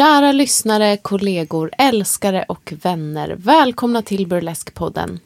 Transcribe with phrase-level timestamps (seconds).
[0.00, 3.36] Kära lyssnare, kollegor, älskare och vänner.
[3.38, 5.18] Välkomna till Burlesque-podden.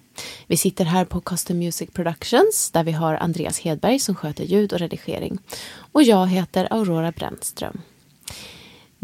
[0.47, 4.73] Vi sitter här på Custom Music Productions där vi har Andreas Hedberg som sköter ljud
[4.73, 5.39] och redigering.
[5.93, 7.81] Och jag heter Aurora Brännström.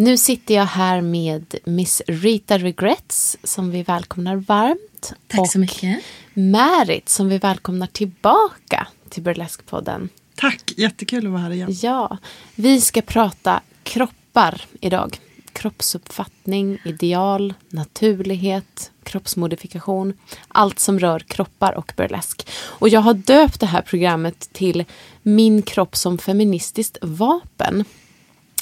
[0.01, 5.12] Nu sitter jag här med Miss Rita Regrets som vi välkomnar varmt.
[5.29, 5.98] Tack så mycket.
[6.30, 10.09] Och Märit som vi välkomnar tillbaka till Burlesque-podden.
[10.34, 11.77] Tack, jättekul att vara här igen.
[11.83, 12.19] Ja,
[12.55, 15.19] vi ska prata kroppar idag
[15.52, 20.15] kroppsuppfattning, ideal, naturlighet, kroppsmodifikation.
[20.48, 22.48] Allt som rör kroppar och burlesk.
[22.65, 24.85] Och jag har döpt det här programmet till
[25.23, 27.85] Min kropp som feministiskt vapen.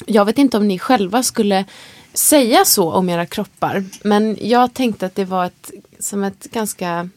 [0.05, 1.65] Jag vet inte om ni själva skulle
[2.13, 3.83] säga så om era kroppar.
[4.03, 7.09] Men jag tänkte att det var ett, som ett ganska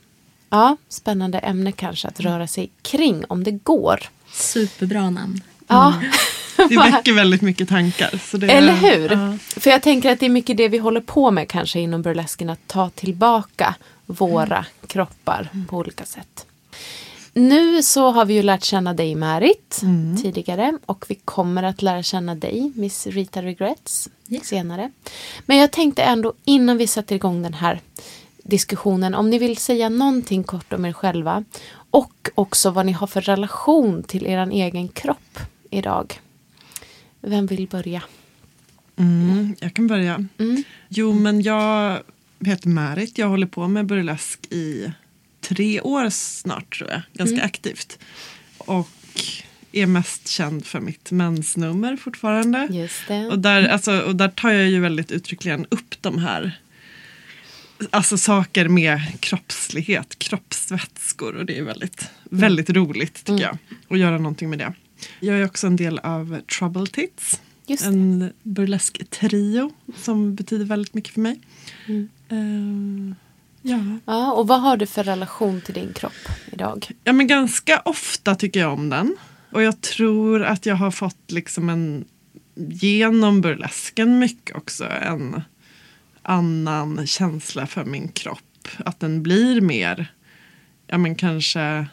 [0.50, 4.00] ja, spännande ämne kanske att röra sig kring om det går.
[4.32, 5.40] Superbra namn.
[5.66, 5.95] Ja.
[5.96, 6.12] Mm.
[6.68, 8.20] Det väcker väldigt mycket tankar.
[8.24, 9.10] Så det, Eller hur?
[9.10, 9.38] Ja.
[9.60, 12.51] För jag tänker att det är mycket det vi håller på med kanske inom burlesken.
[12.51, 13.74] Att ta tillbaka
[14.07, 14.64] våra mm.
[14.87, 16.46] kroppar på olika sätt.
[17.35, 20.16] Nu så har vi ju lärt känna dig Märit mm.
[20.16, 24.45] tidigare och vi kommer att lära känna dig Miss Rita Regrets yeah.
[24.45, 24.91] senare.
[25.47, 27.80] Men jag tänkte ändå innan vi sätter igång den här
[28.43, 31.45] diskussionen om ni vill säga någonting kort om er själva
[31.91, 35.38] och också vad ni har för relation till er egen kropp
[35.71, 36.21] idag.
[37.21, 38.03] Vem vill börja?
[38.97, 40.27] Mm, jag kan börja.
[40.38, 40.63] Mm.
[40.88, 42.01] Jo, men jag
[42.41, 43.19] heter Märit.
[43.19, 44.93] Jag håller på med burlesk i
[45.54, 47.00] tre år snart tror jag.
[47.12, 47.46] Ganska mm.
[47.46, 47.98] aktivt.
[48.58, 48.88] Och
[49.72, 52.68] är mest känd för mitt mensnummer fortfarande.
[52.70, 53.26] Just det.
[53.26, 56.58] Och, där, alltså, och där tar jag ju väldigt uttryckligen upp de här
[57.90, 62.40] Alltså saker med kroppslighet, kroppsvätskor och det är väldigt, mm.
[62.40, 63.42] väldigt roligt tycker mm.
[63.42, 63.58] jag.
[63.88, 64.72] Att göra någonting med det.
[65.20, 67.41] Jag är också en del av Trouble Tits.
[67.82, 71.41] En burlesk trio som betyder väldigt mycket för mig.
[71.86, 72.08] Mm.
[72.32, 73.14] Uh,
[73.62, 73.78] ja.
[74.04, 74.32] ja.
[74.32, 76.90] Och vad har du för relation till din kropp idag?
[77.04, 79.16] Ja, men ganska ofta tycker jag om den.
[79.50, 82.04] Och jag tror att jag har fått liksom en
[82.54, 85.42] genom burlesken mycket också en
[86.22, 88.68] annan känsla för min kropp.
[88.78, 90.12] Att den blir mer,
[90.86, 91.86] ja men kanske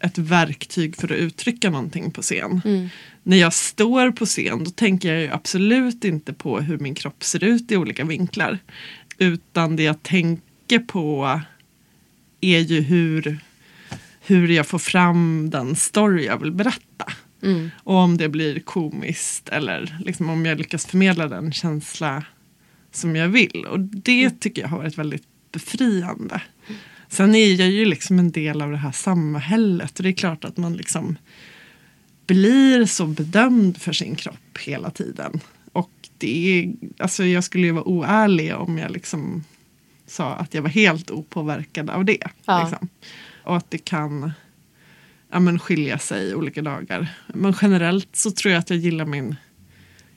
[0.00, 2.60] ett verktyg för att uttrycka någonting på scen.
[2.64, 2.88] Mm.
[3.22, 7.44] När jag står på scen då tänker jag absolut inte på hur min kropp ser
[7.44, 8.58] ut i olika vinklar.
[9.18, 10.43] Utan det jag tänker
[10.78, 11.40] på
[12.40, 13.38] är ju hur,
[14.20, 17.12] hur jag får fram den story jag vill berätta.
[17.42, 17.70] Mm.
[17.76, 22.24] Och om det blir komiskt eller liksom om jag lyckas förmedla den känsla
[22.92, 23.66] som jag vill.
[23.70, 24.38] Och det mm.
[24.38, 26.42] tycker jag har varit väldigt befriande.
[27.08, 30.44] Sen är jag ju liksom en del av det här samhället och det är klart
[30.44, 31.16] att man liksom
[32.26, 35.40] blir så bedömd för sin kropp hela tiden.
[35.72, 39.44] Och det är, alltså jag skulle ju vara oärlig om jag liksom
[40.06, 42.22] sa att jag var helt opåverkad av det.
[42.44, 42.60] Ja.
[42.60, 42.88] Liksom.
[43.44, 44.32] Och att det kan
[45.30, 47.08] ja, men skilja sig olika dagar.
[47.26, 49.36] Men generellt så tror jag att jag gillar min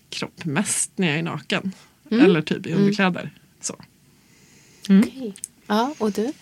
[0.09, 1.72] kropp mest när jag är naken.
[2.12, 2.26] Mm.
[2.26, 3.22] Eller typ i underkläder.
[3.22, 3.31] Mm.
[3.62, 3.76] Så.
[4.90, 5.03] Mm.
[5.08, 5.31] Okay.
[5.68, 6.34] Ja, och du?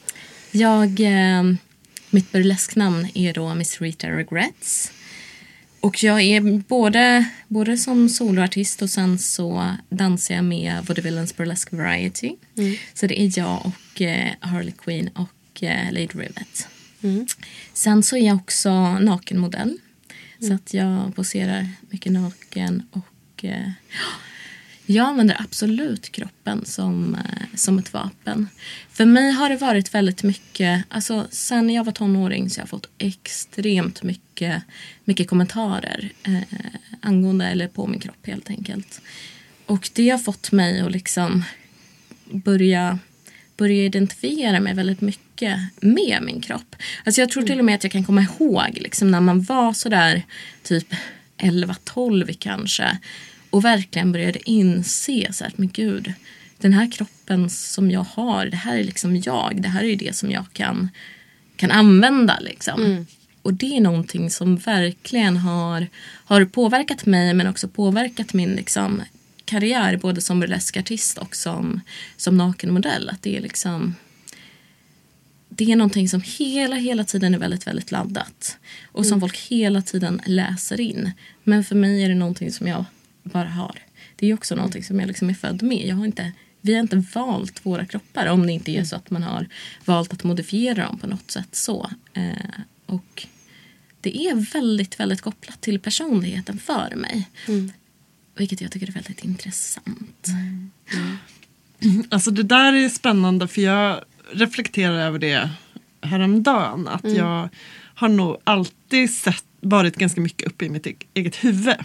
[0.51, 1.43] Jag, eh,
[2.09, 4.91] mitt burlesknamn är då Miss Rita Regrets.
[5.85, 11.77] Och jag är både, både som soloartist och sen så dansar jag med Vaudevillens Burlesque
[11.77, 12.35] Variety.
[12.57, 12.75] Mm.
[12.93, 16.67] Så det är jag och eh, Harley Quinn och eh, Lady Rivet.
[17.01, 17.27] Mm.
[17.73, 19.77] Sen så är jag också nakenmodell.
[20.39, 23.69] Så att jag poserar mycket naken och eh,
[24.85, 28.47] jag använder absolut kroppen som, eh, som ett vapen.
[28.91, 32.69] För mig har det varit väldigt mycket, alltså sen jag var tonåring så har jag
[32.69, 34.63] fått extremt mycket,
[35.03, 36.41] mycket kommentarer eh,
[37.01, 39.01] angående eller på min kropp helt enkelt.
[39.65, 41.43] Och det har fått mig att liksom
[42.31, 42.99] börja,
[43.57, 46.75] börja identifiera mig väldigt mycket med min kropp.
[47.05, 49.73] Alltså jag tror till och med att jag kan komma ihåg liksom när man var
[49.73, 50.23] sådär
[50.63, 50.93] typ
[51.37, 52.97] 11-12 kanske
[53.55, 56.13] och verkligen började inse så att men gud,
[56.57, 59.61] den här kroppen som jag har, det här är liksom jag.
[59.61, 60.89] Det här är det som jag kan,
[61.55, 62.83] kan använda liksom.
[62.83, 63.05] Mm.
[63.41, 65.87] Och det är någonting som verkligen har,
[66.25, 69.01] har påverkat mig men också påverkat min liksom,
[69.45, 71.81] karriär både som burleskartist och som,
[72.17, 73.09] som nakenmodell.
[73.09, 73.95] Att det är liksom
[75.49, 78.57] det är någonting som hela, hela tiden är väldigt, väldigt laddat.
[78.91, 79.21] Och som mm.
[79.21, 81.11] folk hela tiden läser in.
[81.43, 82.85] Men för mig är det någonting som jag
[83.25, 83.79] bara har.
[84.15, 84.61] Det är också mm.
[84.61, 85.87] någonting som jag liksom är född med.
[85.87, 86.31] Jag har inte,
[86.61, 88.85] vi har inte valt våra kroppar om det inte är mm.
[88.85, 89.47] så att man har
[89.85, 91.55] valt att modifiera dem på något sätt.
[91.55, 91.89] så.
[92.13, 93.27] Eh, Och
[94.01, 97.29] det är väldigt, väldigt kopplat till personligheten för mig.
[98.37, 100.27] Vilket jag tycker är väldigt intressant.
[102.09, 104.01] Alltså det där är spännande för jag
[104.33, 105.49] reflekterar över det
[106.01, 106.87] häromdagen.
[106.87, 107.49] Att jag
[107.95, 111.75] har nog alltid sett, varit ganska mycket uppe i mitt eget huvud.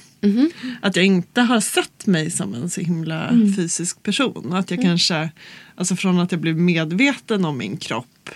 [0.83, 4.53] Att jag inte har sett mig som en så himla fysisk person.
[4.53, 5.31] Att jag kanske,
[5.77, 8.31] alltså från att jag blev medveten om min kropp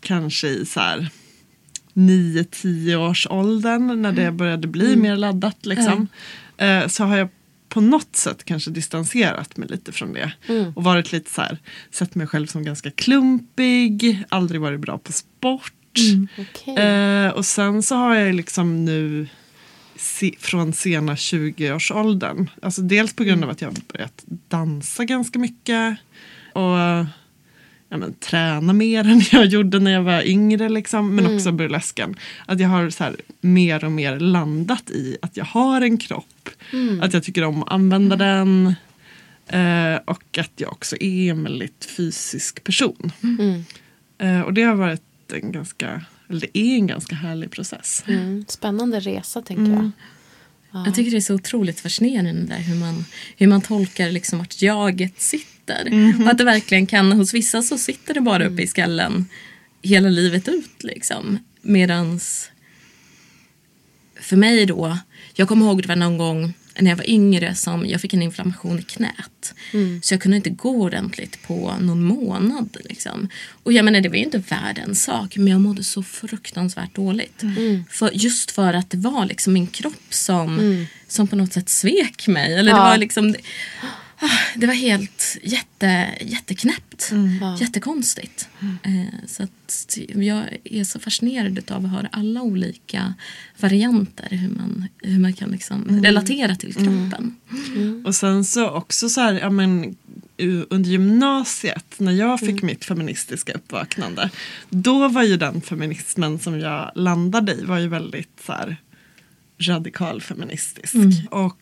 [0.00, 1.08] kanske i så här
[1.94, 6.08] 9-10 års åldern när det började bli mer laddat liksom.
[6.56, 7.28] Eh, så har jag
[7.68, 10.32] på något sätt kanske distanserat mig lite från det.
[10.74, 11.58] Och varit lite så här,
[11.90, 15.72] sett mig själv som ganska klumpig, aldrig varit bra på sport.
[16.38, 16.76] Okej.
[16.76, 19.28] Eh, och sen så har jag liksom nu
[19.96, 25.38] se, från sena 20-årsåldern, alltså dels på grund av att jag har börjat dansa ganska
[25.38, 25.96] mycket
[26.52, 27.06] och
[27.88, 32.16] ja, men, träna mer än jag gjorde när jag var yngre liksom, men också burlesken.
[32.46, 36.48] Att jag har så här, mer och mer landat i att jag har en kropp,
[37.02, 38.74] att jag tycker om att använda den
[39.46, 43.12] eh, och att jag också är en väldigt fysisk person.
[43.22, 43.64] Mm.
[44.18, 45.02] Eh, och det har varit
[45.32, 48.04] en ganska, eller det är en ganska härlig process.
[48.06, 48.44] Mm.
[48.48, 49.92] Spännande resa tänker Mm.
[50.72, 50.86] jag.
[50.86, 53.04] Jag tycker det är så otroligt fascinerande där hur man,
[53.36, 56.12] hur man tolkar liksom att jaget sitter.
[56.22, 59.26] Och att det verkligen kan, hos vissa så sitter det bara uppe i skallen
[59.82, 61.38] hela livet ut liksom.
[61.62, 62.50] Medans
[64.20, 64.98] för mig då,
[65.34, 68.22] jag kommer ihåg det var någon gång när jag var yngre som jag fick en
[68.22, 69.54] inflammation i knät.
[70.02, 72.76] Så jag kunde inte gå ordentligt på någon månad.
[72.84, 73.28] Liksom.
[73.62, 77.42] Och jag menar det var ju inte världens sak men jag mådde så fruktansvärt dåligt.
[77.90, 82.26] För, just för att det var liksom min kropp som, som på något sätt svek
[82.28, 82.52] mig.
[82.52, 82.84] Eller det Ja.
[82.84, 83.34] var liksom
[83.82, 83.86] Ah,
[84.54, 87.12] Det var helt jätte, jätteknäppt.
[87.40, 87.56] Ja.
[87.60, 88.48] Jättekonstigt.
[88.82, 93.14] Eh, så att jag är så fascinerad av att höra alla olika
[93.60, 94.28] varianter.
[94.30, 97.36] Hur man, hur man kan liksom relatera till kroppen.
[98.04, 99.96] Och sen så också så här, ja men
[100.68, 104.30] under gymnasiet när jag fick mitt feministiska uppvaknande.
[104.70, 108.76] Då var ju den feminismen som jag landade i var ju väldigt så här
[109.58, 110.94] radikal feministisk.
[111.30, 111.58] Och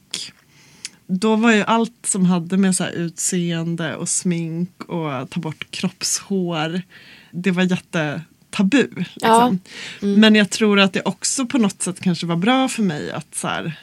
[1.07, 6.83] då var ju allt som hade med så utseende och smink och ta bort kroppshår.
[7.31, 8.89] Det var jättetabu.
[9.15, 9.51] Ja.
[9.51, 9.61] Liksom.
[10.21, 13.35] Men jag tror att det också på något sätt kanske var bra för mig att
[13.35, 13.79] så här,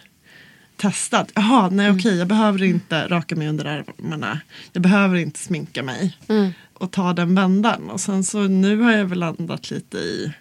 [0.77, 1.19] testa.
[1.19, 4.41] att, Jaha, nej okej, jag behöver inte raka mig under armarna.
[4.73, 6.17] Jag behöver inte sminka mig.
[6.27, 6.51] Mm.
[6.73, 7.89] Och ta den vändan.
[7.89, 10.33] Och sen så nu har jag väl landat lite i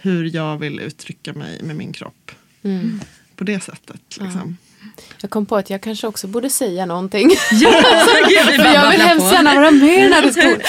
[0.00, 2.30] hur jag vill uttrycka mig med min kropp.
[2.62, 3.00] Mm.
[3.36, 4.18] På det sättet.
[4.20, 4.56] Liksom.
[5.20, 7.30] Jag kom på att jag kanske också borde säga någonting.
[7.52, 7.70] Ja,
[8.28, 10.60] gud, vi jag vill hemskt gärna vara med i den här diskussionen.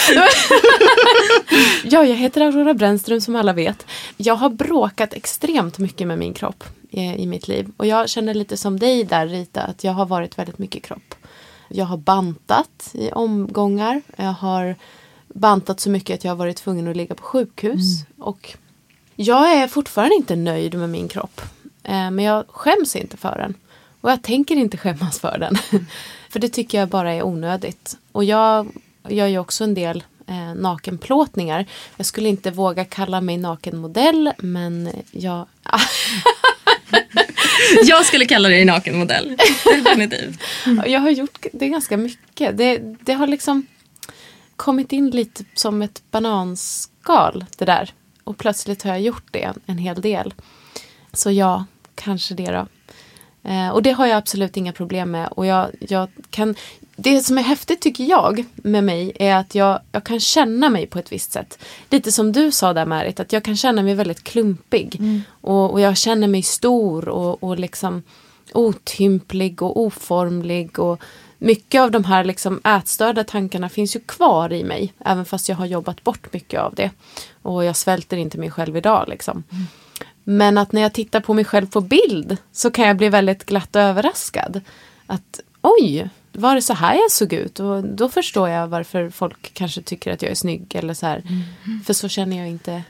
[1.83, 3.85] ja, jag heter Aurora Brännström som alla vet.
[4.17, 7.71] Jag har bråkat extremt mycket med min kropp i, i mitt liv.
[7.77, 11.15] Och jag känner lite som dig där Rita, att jag har varit väldigt mycket kropp.
[11.69, 14.01] Jag har bantat i omgångar.
[14.15, 14.75] Jag har
[15.33, 18.03] bantat så mycket att jag har varit tvungen att ligga på sjukhus.
[18.17, 18.55] Och
[19.15, 21.41] jag är fortfarande inte nöjd med min kropp.
[21.83, 23.53] Eh, men jag skäms inte för den.
[24.01, 25.57] Och jag tänker inte skämmas för den.
[26.30, 27.98] för det tycker jag bara är onödigt.
[28.12, 28.68] Och jag
[29.10, 31.66] gör ju också en del eh, nakenplåtningar.
[31.98, 35.48] Jag skulle inte våga kalla mig nakenmodell men jag...
[37.86, 39.38] Jag skulle kalla dig nakenmodell.
[39.65, 40.39] Definitivt.
[40.86, 42.58] Jag har gjort det ganska mycket.
[42.58, 43.65] Det, det har liksom
[44.56, 47.94] kommit in lite som ett bananskal det där.
[48.24, 50.34] Och plötsligt har jag gjort det en hel del.
[51.13, 51.65] Så ja,
[51.96, 52.68] kanske det då.
[53.50, 55.27] Eh, och det har jag absolut inga problem med.
[55.27, 56.56] Och jag, jag kan,
[56.96, 60.88] det som är häftigt tycker jag med mig är att jag, jag kan känna mig
[60.88, 61.60] på ett visst sätt.
[61.89, 65.01] Lite som du sa där Märit, att jag kan känna mig väldigt klumpig.
[65.41, 68.03] Och, och jag känner mig stor och, och liksom
[68.53, 70.79] otymplig och oformlig.
[70.79, 71.01] Och
[71.38, 74.94] mycket av de här liksom ätstörda tankarna finns ju kvar i mig.
[75.06, 76.91] Även fast jag har jobbat bort mycket av det.
[77.41, 79.44] Och jag svälter inte mig själv idag liksom.
[80.29, 83.45] Men att när jag tittar på mig själv på bild så kan jag bli väldigt
[83.45, 84.62] glatt överraskad.
[85.05, 87.59] Att oj, var det så här jag såg ut?
[87.59, 90.75] Och då förstår jag varför folk kanske tycker att jag är snygg.
[90.75, 91.24] Eller så här.
[91.86, 92.83] För så känner jag inte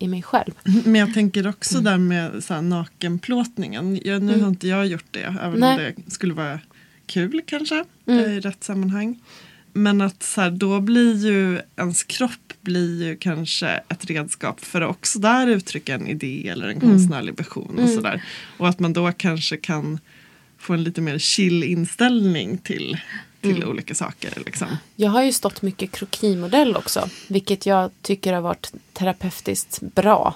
[0.00, 0.52] i mig själv.
[0.62, 4.00] Men jag tänker också där med så här, nakenplåtningen.
[4.04, 5.86] Jag, nu har inte jag gjort det, även Nej.
[5.86, 6.60] om det skulle vara
[7.06, 9.20] kul kanske eh, i rätt sammanhang.
[9.76, 14.80] Men att så här, då blir ju ens kropp blir ju kanske ett redskap för
[14.80, 17.78] att också där uttrycka en idé eller en konstnärlig vision.
[17.82, 18.22] Och, sådär.
[18.58, 19.98] och att man då kanske kan
[20.58, 22.98] få en lite mer chill inställning till,
[23.40, 24.32] till olika saker.
[24.46, 24.68] Liksom.
[24.96, 27.08] Jag har ju stått mycket krokimodell också.
[27.28, 30.34] Vilket jag tycker har varit terapeutiskt bra.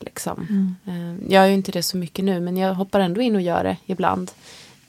[0.00, 0.74] Liksom.
[0.86, 3.42] Eh, Jag gör ju inte det så mycket nu men jag hoppar ändå in och
[3.42, 4.30] gör det ibland.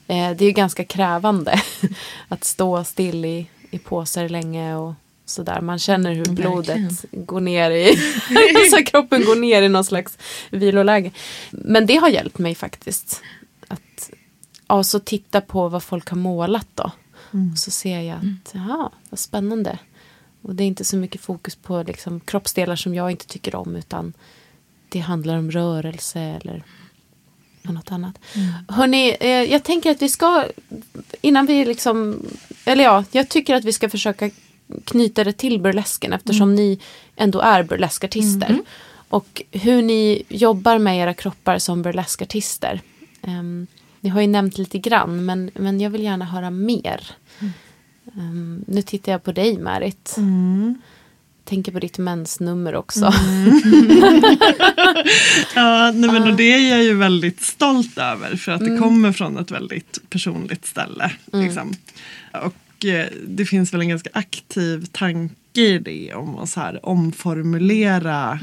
[0.06, 1.62] Eh, Det är ju ganska krävande
[2.28, 5.60] att stå still i, i påsar länge och sådär.
[5.60, 7.96] Man känner hur blodet går ner i,
[8.70, 10.18] så kroppen går ner i någon slags
[10.50, 11.10] viloläge.
[11.50, 13.22] Men det har hjälpt mig faktiskt.
[13.68, 14.10] Att
[14.68, 16.90] ja, så titta på vad folk har målat då.
[17.52, 19.78] Och så ser jag att, jaha, vad spännande.
[20.42, 23.76] Och det är inte så mycket fokus på liksom, kroppsdelar som jag inte tycker om
[23.76, 24.12] utan
[24.88, 26.64] det handlar om rörelse eller
[27.70, 28.18] något annat.
[28.68, 30.44] Hörni, eh, jag tänker att vi ska,
[31.20, 32.26] innan vi liksom,
[32.64, 34.30] eller ja, jag tycker att vi ska försöka
[34.84, 36.78] knyta det till burlesken eftersom ni
[37.16, 38.48] ändå är burleskartister.
[39.08, 42.80] Och hur ni jobbar med era kroppar som burleskartister.
[43.20, 43.66] Um,
[44.00, 47.10] ni har ju nämnt lite grann men, men jag vill gärna höra mer.
[48.16, 50.14] Ehm, nu tittar jag på dig Märit.
[51.44, 53.12] Tänker på ditt mensnummer också.
[55.54, 59.12] Ja, nej, men och det är jag ju väldigt stolt över för att det kommer
[59.12, 61.12] från ett väldigt personligt ställe.
[61.32, 61.74] Liksom.
[62.32, 66.86] Och eh, det finns väl en ganska aktiv tanke i det om att så här
[66.86, 68.40] omformulera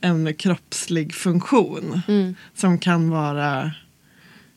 [0.00, 2.02] en kroppslig funktion
[2.54, 3.72] som kan vara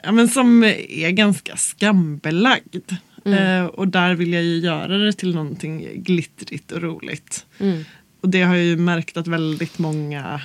[0.04, 2.92] ja, men som är ganska skambelagd.
[3.26, 7.46] Eh, och där vill jag ju göra det till någonting glittrigt och roligt.
[7.60, 7.86] Mm.
[8.22, 10.42] Och det har jag ju märkt att väldigt många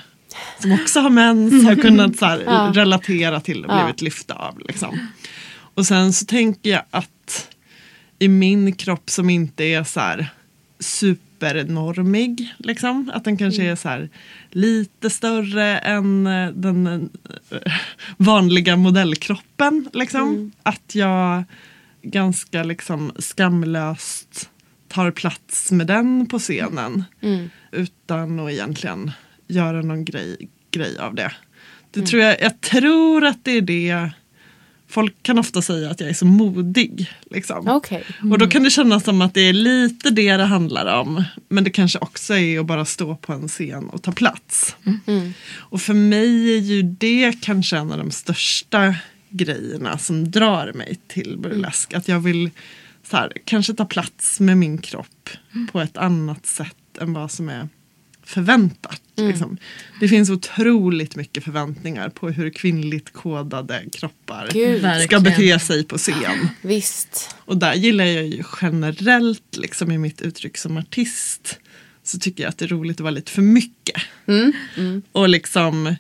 [0.59, 2.73] som också har mens har kunnat så här, Ja.
[2.75, 3.83] relatera till och Ja.
[3.85, 4.59] blivit lyfta av.
[4.69, 4.99] Liksom.
[5.75, 7.49] Och sen så tänker jag att
[8.19, 10.29] i min kropp som inte är så här
[10.79, 14.09] supernormig, liksom, att den kanske är så här
[14.51, 16.87] lite större än eh, den
[17.51, 17.73] eh,
[18.17, 19.89] vanliga modellkroppen.
[19.93, 20.53] Liksom.
[20.63, 21.45] Att jag
[22.03, 24.51] ganska liksom skamlöst
[24.89, 27.51] tar plats med den på scenen Mm.
[27.73, 29.11] utan att egentligen
[29.47, 31.33] göra någon grej, grej av det.
[31.91, 34.11] det tror jag, jag tror att det är det
[34.91, 37.11] Folk kan ofta säga att jag är så modig.
[37.31, 37.69] Liksom.
[37.69, 38.05] Okej.
[38.31, 41.25] Och då kan det kännas som att det är lite det det handlar om.
[41.49, 44.77] Men det kanske också är att bara stå på en scen och ta plats.
[45.07, 45.33] Mm.
[45.57, 48.95] Och för mig är ju det kanske en av de största
[49.31, 51.95] grejerna som drar mig till burlesk.
[51.95, 52.51] Att jag vill
[53.03, 55.31] så här, kanske ta plats med min kropp
[55.73, 57.69] på ett annat sätt än vad som är
[58.23, 59.03] förväntat.
[59.17, 59.57] Liksom.
[60.01, 64.79] Det finns otroligt mycket förväntningar på hur kvinnligt kodade kroppar Gud.
[64.79, 65.23] ska Verkligen.
[65.23, 66.49] bete sig på scen.
[66.63, 67.37] Visst.
[67.45, 71.59] Och där gillar jag ju generellt liksom i mitt uttryck som artist
[72.03, 74.03] så tycker jag att det är roligt att vara lite för mycket.
[74.27, 74.53] Mm.
[74.77, 75.03] Mm.
[75.13, 75.97] Och liksom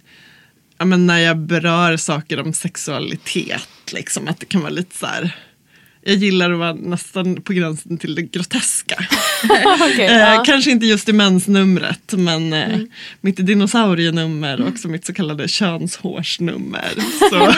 [0.81, 5.07] ja, men när jag berör saker om sexualitet, liksom att det kan vara lite så
[5.07, 5.37] här
[6.03, 8.95] jag gillar att vara nästan på gränsen till det groteska.
[9.81, 10.43] Okej, Eh, ja.
[10.47, 12.79] Kanske inte just i mensnumret men eh,
[13.21, 16.89] mitt dinosaurienummer och också mitt så kallade könshårsnummer.
[17.31, 17.53] Så,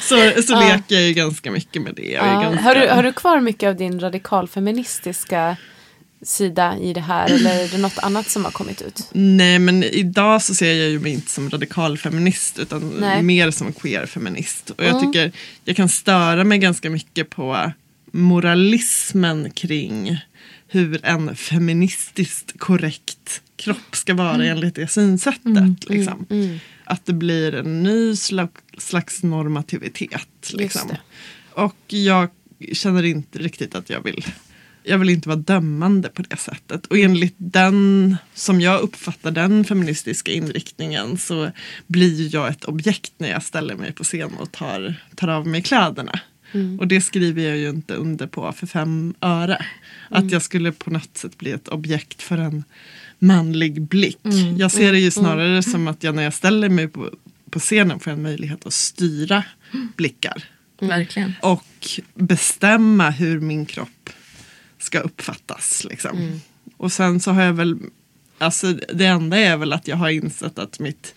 [0.00, 0.60] så, så Ja.
[0.60, 2.02] leker jag ju ganska mycket med det.
[2.10, 2.24] Ja.
[2.42, 2.62] ganska...
[2.62, 5.56] Har, du, har du kvar mycket av din radikalfeministiska
[6.22, 9.08] sida i det här eller är det något annat som har kommit ut?
[9.12, 13.22] Nej men idag så ser jag ju mig inte som radikal feminist utan Nej.
[13.22, 14.70] mer som queer feminist.
[14.70, 15.06] Och jag Mm.
[15.12, 15.32] tycker
[15.64, 17.72] jag kan störa mig ganska mycket på
[18.12, 20.18] moralismen kring
[20.68, 25.88] hur en feministiskt korrekt kropp ska vara enligt det synsättet.
[25.90, 26.26] liksom.
[26.30, 26.58] Mm.
[26.84, 30.52] Att det blir en ny slags, slags normativitet.
[30.52, 30.92] Liksom.
[31.52, 32.28] Och jag
[32.72, 34.26] känner inte riktigt att jag vill
[34.86, 36.86] jag vill inte vara dömande på det sättet.
[36.86, 41.50] Och enligt den, som jag uppfattar den feministiska inriktningen så
[41.86, 45.62] blir jag ett objekt när jag ställer mig på scen och tar, tar av mig
[45.62, 46.20] kläderna.
[46.78, 49.66] Och det skriver jag ju inte under på för fem öre.
[50.08, 52.64] Att jag skulle på något sätt bli ett objekt för en
[53.18, 54.18] manlig blick.
[54.58, 57.10] Jag ser det ju snarare som att jag när jag ställer mig på,
[57.50, 59.44] på scenen får en möjlighet att styra
[59.96, 60.44] blickar
[60.80, 61.32] Verkligen.
[61.42, 61.64] och
[62.14, 64.10] bestämma hur min kropp
[64.86, 65.84] ska uppfattas.
[65.90, 66.16] Liksom.
[66.18, 66.40] Mm.
[66.76, 67.76] Och sen så har jag väl,
[68.38, 71.14] alltså det enda är väl att jag har insett att mitt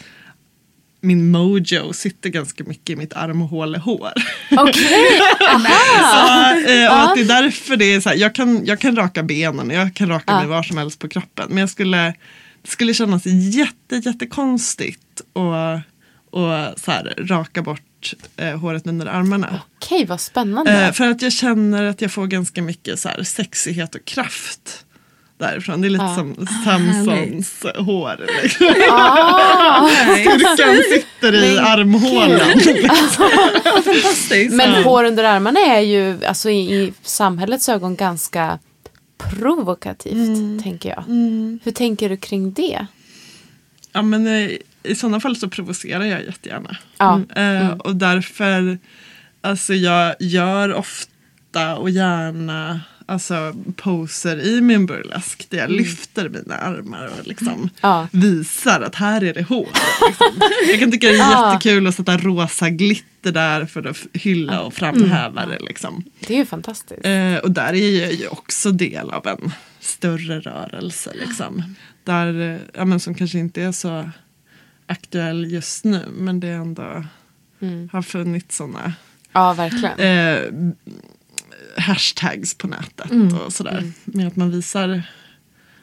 [1.02, 4.12] min mojo sitter ganska mycket i mitt armhålehår.
[4.52, 8.80] Okej, Ja, eh, och att det är därför det är så här, jag kan, jag
[8.80, 10.40] kan raka benen, jag kan raka Ja.
[10.40, 11.46] mig var som helst på kroppen.
[11.50, 12.14] Men jag skulle,
[12.62, 15.82] det skulle kännas jätte, jättekonstigt att
[16.32, 17.82] och så här, raka bort
[18.38, 19.62] eh, håret under armarna.
[19.78, 20.72] okej vad spännande.
[20.86, 24.86] Eh, för att jag känner att jag får ganska mycket så här, sexighet och kraft
[25.40, 25.82] därifrån.
[25.82, 26.16] Det är lite Ja.
[26.16, 28.26] som Samsons hår.
[28.44, 28.68] Liksom.
[28.90, 32.40] ah, Styrkan sitter i Men armhålan.
[33.84, 34.54] Fantastiskt.
[34.56, 38.60] men hår under armarna är ju alltså, i, i samhällets ögon ganska
[39.18, 41.04] provokativt, tänker jag.
[41.64, 42.86] Hur tänker du kring det?
[43.92, 44.50] Ja, men, eh,
[44.84, 46.78] i sådana fall så provocerar jag jättegärna.
[46.98, 47.22] Ja.
[47.36, 48.78] Eh, och därför,
[49.42, 56.56] alltså jag gör ofta och gärna alltså, poser i min burlesk där jag lyfter mina
[56.56, 58.08] armar och liksom Ja.
[58.12, 59.68] visar att här är det hår.
[60.08, 60.42] Liksom.
[60.70, 61.54] Jag kan tycka det är Ja.
[61.54, 65.60] jättekul att sätta rosa glitter där för att hylla och framhäva det.
[65.60, 66.04] Liksom.
[66.20, 67.06] Det är ju fantastiskt.
[67.06, 71.12] Eh, och där är jag ju också del av en större rörelse.
[71.16, 71.76] Liksom.
[72.04, 74.10] Där, eh, ja, men som kanske inte är så
[74.90, 77.06] aktuell just nu men det ändå
[77.62, 77.90] Mm.
[77.94, 78.94] har funnits sådana
[79.32, 80.00] Ja, verkligen.
[80.00, 80.74] eh,
[81.78, 83.12] hashtags på nätet
[83.46, 83.92] och sådär.
[84.06, 85.02] Med att man visar,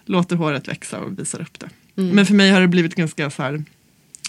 [0.04, 1.68] låter håret växa och visar upp det.
[1.94, 3.64] Men för mig har det blivit ganska så här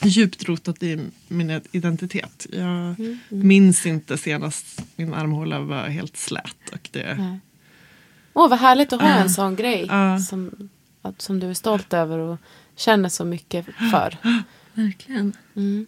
[0.03, 2.47] djupt rotat i min identitet.
[2.51, 2.95] Jag
[3.29, 6.69] minns inte senast min armhåla var helt slät.
[6.73, 7.39] Och det.
[8.33, 9.15] Åh, vad härligt att ha Ja.
[9.15, 10.19] en sån grej Ja.
[10.19, 10.69] som,
[11.17, 12.37] som du är stolt över och
[12.75, 14.17] känner så mycket för.
[14.77, 15.33] Verkligen.
[15.55, 15.85] Mm.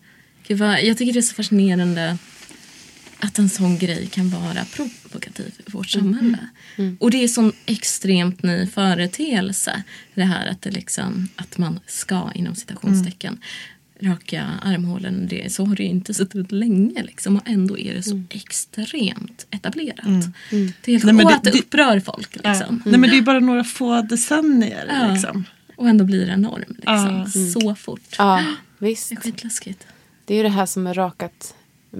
[0.47, 2.17] Gud, vad, jag tycker det är så fascinerande
[3.19, 6.37] att en sån grej kan vara provokativ i vårt samhälle.
[6.99, 9.83] Och det är en sån extremt ny företeelse.
[10.15, 13.37] Det här att, det liksom, att man ska, inom citationstecken,
[14.01, 15.27] raka armhålen.
[15.27, 17.03] Det, så har det ju inte sett ut länge.
[17.03, 20.05] Liksom, och ändå är det så extremt etablerat.
[20.49, 22.37] Det är helt Nej, men och det- att det det- upprör folk.
[22.43, 22.49] ja.
[22.49, 22.81] Liksom.
[22.85, 24.85] Nej men det är bara några få decennier.
[25.01, 25.11] Ja.
[25.13, 25.43] Liksom.
[25.75, 26.63] Och ändå blir det en norm.
[26.67, 27.25] Liksom.
[27.35, 27.51] Ja.
[27.53, 28.15] Så fort.
[28.17, 28.43] Ja,
[28.79, 29.09] visst.
[29.09, 29.87] Det är skitläskigt.
[30.25, 31.55] Det är ju det här som är rakat,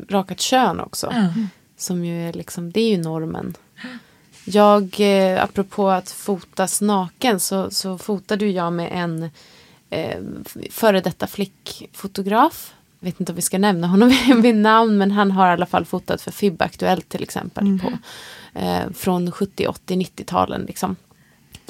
[0.09, 1.07] rakat kön också.
[1.11, 1.33] Ja.
[1.77, 3.55] Som ju är liksom, det är ju normen.
[4.45, 9.29] Jag, eh, apropå att fotas naken, så, så fotade jag med en
[9.89, 10.19] eh,
[10.71, 12.73] före detta flickfotograf.
[12.99, 15.65] Jag vet inte om vi ska nämna honom vid namn, men han har i alla
[15.65, 17.79] fall fotat för FIB Aktuellt till exempel.
[17.79, 17.97] På,
[18.59, 20.95] eh, från 70, 80, 90-talen liksom.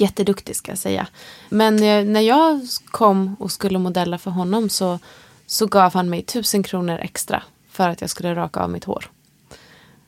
[0.00, 1.06] Jätteduktig ska jag säga.
[1.48, 4.98] Men eh, när jag kom och skulle modella för honom så,
[5.46, 9.10] så gav han mig tusen kronor extra för att jag skulle raka av mitt hår.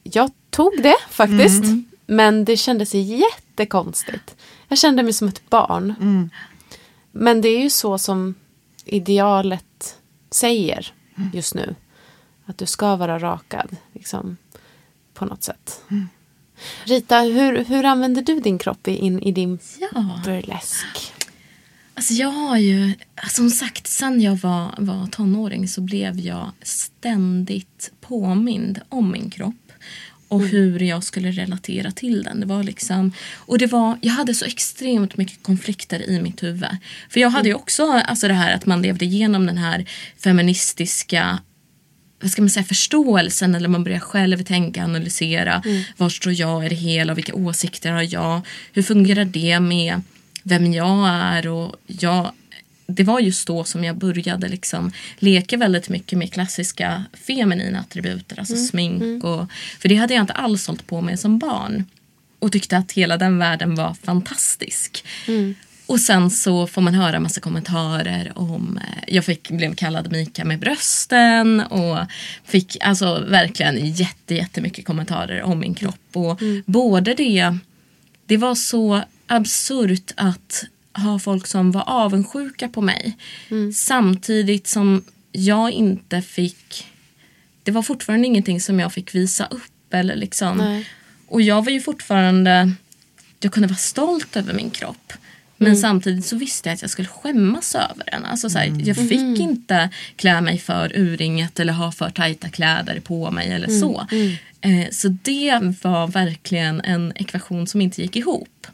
[0.02, 1.64] Jag tog det faktiskt.
[2.06, 4.36] Men det kändes jättekonstigt.
[4.68, 5.94] Jag kände mig som ett barn.
[6.00, 6.30] Mm.
[7.12, 8.34] Men det är ju så som
[8.84, 9.98] idealet
[10.30, 10.94] säger
[11.32, 11.74] just nu.
[12.46, 13.76] Att du ska vara rakad.
[13.92, 14.36] Liksom,
[15.14, 15.82] på något sätt.
[16.84, 20.20] Rita, hur, hur använder du din kropp i, in, i din Ja.
[20.24, 20.86] burlesk?
[21.94, 22.92] Alltså jag har ju,
[23.30, 29.54] som sagt, sen jag var, var tonåring så blev jag ständigt påmind om min kropp
[30.28, 32.40] och hur jag skulle relatera till den.
[32.40, 36.76] Det var liksom, och det var, jag hade så extremt mycket konflikter i mitt huvud.
[37.10, 39.86] För jag hade ju också alltså det här att man levde igenom den här
[40.18, 41.38] feministiska
[42.22, 45.62] vad ska man säga, förståelsen eller man börjar själv tänka, analysera.
[45.96, 47.14] Var står jag i det hela?
[47.14, 48.40] Vilka åsikter har jag?
[48.72, 50.00] Hur fungerar det med
[50.42, 51.48] vem jag är?
[51.48, 52.32] Och jag,
[52.86, 58.38] det var just då som jag började liksom leka väldigt mycket med klassiska feminina attributer,
[58.38, 59.24] alltså smink.
[59.24, 59.46] Och,
[59.80, 61.84] för det hade jag inte alls hållit på med som barn.
[62.38, 65.04] Och tyckte att hela den världen var fantastisk.
[65.86, 68.78] Och sen så får man höra massa kommentarer om...
[68.82, 71.98] eh, Jag fick, blev kallad Mika med brösten och
[72.44, 76.00] fick alltså verkligen jätte, jättemycket kommentarer om min kropp.
[76.12, 77.56] Och både det...
[78.26, 80.64] Det var så absurt att
[80.94, 83.16] ha folk som var avundsjuka på mig
[83.74, 86.86] samtidigt som jag inte fick...
[87.62, 89.94] Det var fortfarande ingenting som jag fick visa upp.
[89.94, 90.58] Eller liksom.
[90.58, 90.88] Nej.
[91.28, 92.72] Och jag var ju fortfarande...
[93.40, 95.12] Jag kunde vara stolt över min kropp.
[95.62, 98.24] Men samtidigt så visste jag att jag skulle skämmas över den.
[98.24, 103.00] Alltså så här, Jag fick inte klä mig för urringat eller ha för tajta kläder
[103.00, 104.06] på mig eller så.
[104.60, 108.66] Eh, så det var verkligen en ekvation som inte gick ihop.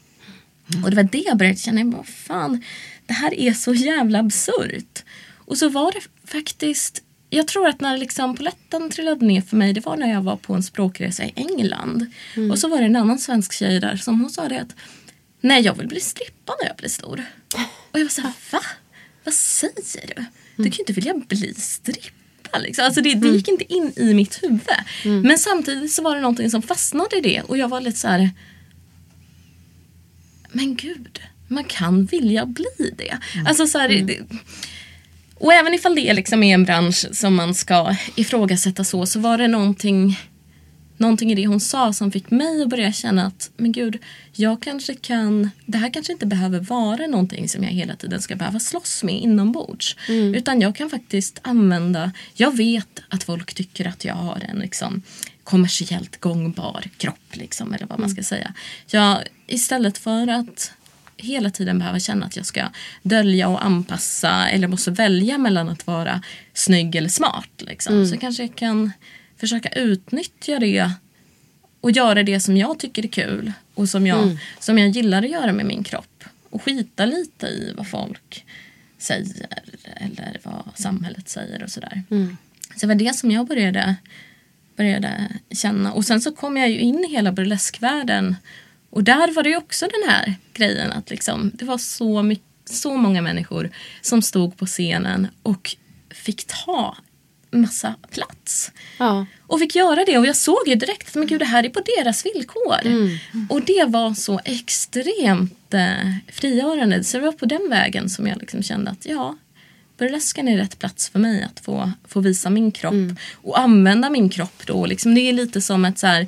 [0.85, 2.62] Och det var det jag började känna, vad fan,
[3.07, 5.05] det här är så jävla absurt.
[5.37, 9.72] Och så var det faktiskt, jag tror att när liksom poletten trillade ner för mig,
[9.72, 12.07] det var när jag var på en språkresa i England.
[12.51, 14.74] Och så var det en annan svensk tjej där som hon sa det att
[15.40, 17.24] nej jag vill bli strippa när jag blir stor.
[17.90, 18.61] Och jag var så här, va?
[19.24, 20.24] Vad säger du?
[20.57, 22.59] Du kan ju inte vilja bli strippa.
[22.59, 22.85] Liksom.
[22.85, 24.62] Alltså det, det gick inte in i mitt huvud.
[25.05, 28.09] Men samtidigt så var det någonting som fastnade i det och jag var lite så
[28.09, 28.31] här
[30.53, 33.18] men gud, man kan vilja bli det.
[33.46, 34.20] Alltså så här, det
[35.35, 39.38] och även ifall det liksom är en bransch som man ska ifrågasätta så, så var
[39.38, 40.18] det någonting,
[40.98, 43.98] någonting i det hon sa som fick mig att börja känna att, men gud,
[44.32, 48.37] jag kanske kan, det här kanske inte behöver vara någonting som jag hela tiden ska
[48.37, 49.96] behöva slåss med inombords.
[50.08, 55.02] Utan jag kan faktiskt använda, jag vet att folk tycker att jag har en liksom
[55.44, 58.54] kommersiellt gångbar kropp, liksom, eller vad man ska säga.
[58.87, 60.72] Jag, istället för att
[61.16, 62.68] hela tiden behöva känna att jag ska
[63.02, 66.22] dölja och anpassa eller måste välja mellan att vara
[66.54, 67.50] snygg eller smart.
[67.58, 68.06] Liksom.
[68.06, 68.92] Så kanske jag kan
[69.38, 70.90] försöka utnyttja det
[71.81, 75.31] och göra det som jag tycker är kul och som jag, som jag gillar att
[75.31, 76.24] göra med min kropp.
[76.51, 78.44] Och skita lite i vad folk
[78.98, 79.46] säger
[79.96, 82.03] eller vad samhället säger och sådär.
[82.74, 83.96] Så det var det som jag började,
[84.77, 85.92] började känna.
[85.92, 88.37] Och sen så kom jag ju in i hela burleskvärlden
[88.90, 92.44] och där var det ju också den här grejen att liksom, det var så, mycket,
[92.64, 93.70] så många människor
[94.03, 95.77] som stod på scenen och
[96.11, 96.96] fick ta
[97.50, 98.72] massa plats.
[98.98, 99.26] Ja.
[99.46, 101.68] Och fick göra det och jag såg ju direkt att men gud, det här är
[101.68, 102.80] på deras villkor.
[103.48, 107.04] Och det var så extremt eh, frigörande.
[107.04, 109.37] Så det var på den vägen som jag liksom kände att ja,
[109.98, 113.18] burlesken är rätt plats för mig att få, få visa min kropp.
[113.34, 114.87] Och använda min kropp då.
[114.87, 116.26] Liksom, det är lite som ett så här,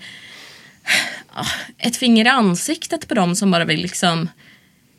[1.32, 1.46] ah,
[1.78, 4.28] ett finger i ansiktet på dem som bara vill liksom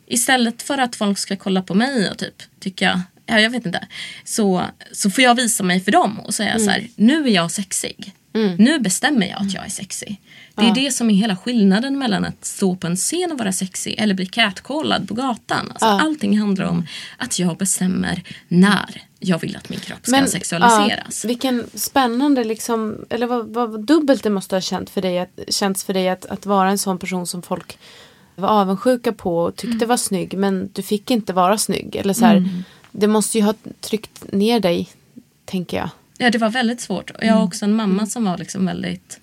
[0.06, 3.86] Istället för att folk ska kolla på mig och typ tycka, ja jag vet inte.
[4.24, 7.50] Så, så får jag visa mig för dem och säga så här, nu är jag
[7.50, 8.12] sexig.
[8.58, 10.20] Nu bestämmer jag att jag är sexig.
[10.54, 10.74] Det är Ja.
[10.74, 14.14] det som är hela skillnaden mellan att stå på en scen och vara sexig eller
[14.14, 15.70] bli catcallad på gatan.
[15.70, 16.00] Alltså, Ja.
[16.00, 16.86] Allting handlar om
[17.18, 21.24] att jag bestämmer när jag vill att min kropp ska sexualiseras.
[21.24, 25.40] Ja, vilken spännande, liksom, eller vad, vad dubbelt det måste ha känt för dig, att,
[25.48, 27.78] känts för dig att, att vara en sån person som folk
[28.34, 29.88] var avundsjuka på och tyckte Mm.
[29.88, 31.96] var snygg men du fick inte vara snygg.
[31.96, 32.48] Eller så här,
[32.92, 34.88] Det måste ju ha tryckt ner dig,
[35.44, 35.90] tänker jag.
[36.18, 37.10] Ja, det var väldigt svårt.
[37.10, 39.20] Och jag har också en mamma som var liksom väldigt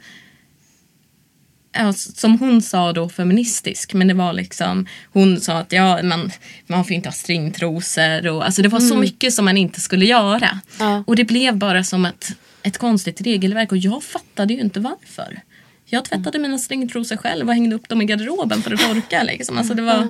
[1.96, 6.32] som hon sa då feministisk men det var liksom hon sa att ja, man,
[6.68, 10.06] man får inte ha stringtrosor och alltså det var så mycket som man inte skulle
[10.06, 10.60] göra.
[10.80, 11.04] Ja.
[11.08, 12.32] Och det blev bara som ett,
[12.64, 15.42] ett konstigt regelverk och jag fattade ju inte varför.
[15.86, 19.24] Jag tvättade mina stringtrosor själv och hängde upp dem i garderoben för att torka.
[19.24, 19.58] Liksom.
[19.58, 20.08] Alltså det var,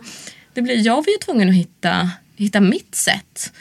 [0.54, 2.12] det blev, jag var ju tvungen att hitta,
[2.44, 3.54] hitta mitt sätt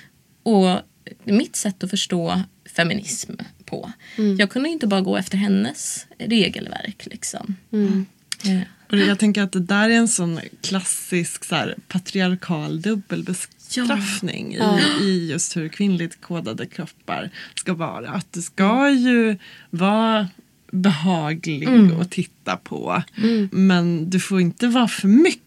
[0.43, 0.81] och
[1.25, 2.43] mitt sätt att förstå
[2.77, 3.33] feminism
[3.65, 3.93] på.
[4.39, 7.07] Jag kunde inte bara gå efter hennes regelverk.
[7.11, 7.55] Liksom.
[8.45, 8.61] Eh,
[8.91, 14.81] Och jag tänker att det där är en sån klassisk så här, patriarkal dubbelbestraffning Ja.
[14.81, 18.11] i, i just hur kvinnligt kodade kroppar ska vara.
[18.11, 19.37] Att det ska ju
[19.71, 20.29] vara
[20.73, 21.69] behaglig
[22.01, 23.03] att titta på
[23.51, 25.43] men du får inte vara för mycket.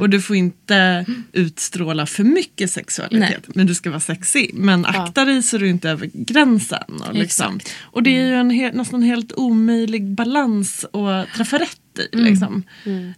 [0.00, 3.44] Och du får inte utstråla för mycket sexualitet.
[3.54, 4.50] Men du ska vara sexig.
[4.54, 7.02] Men akta dig så du inte över gränsen.
[7.08, 7.60] Och, liksom.
[7.82, 12.16] Och det är ju en he- nästan helt omöjlig balans att träffa rätt i.
[12.16, 12.62] Liksom.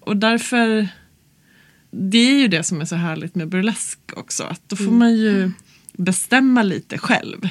[0.00, 0.88] Och därför
[1.90, 4.42] det är ju det som är så härligt med burlesk också.
[4.44, 5.50] Att då får man ju
[5.92, 7.48] bestämma lite själv.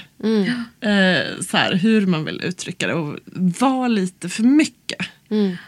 [0.82, 3.20] Eh, så här, hur man vill uttrycka det och
[3.60, 4.98] vara lite för mycket.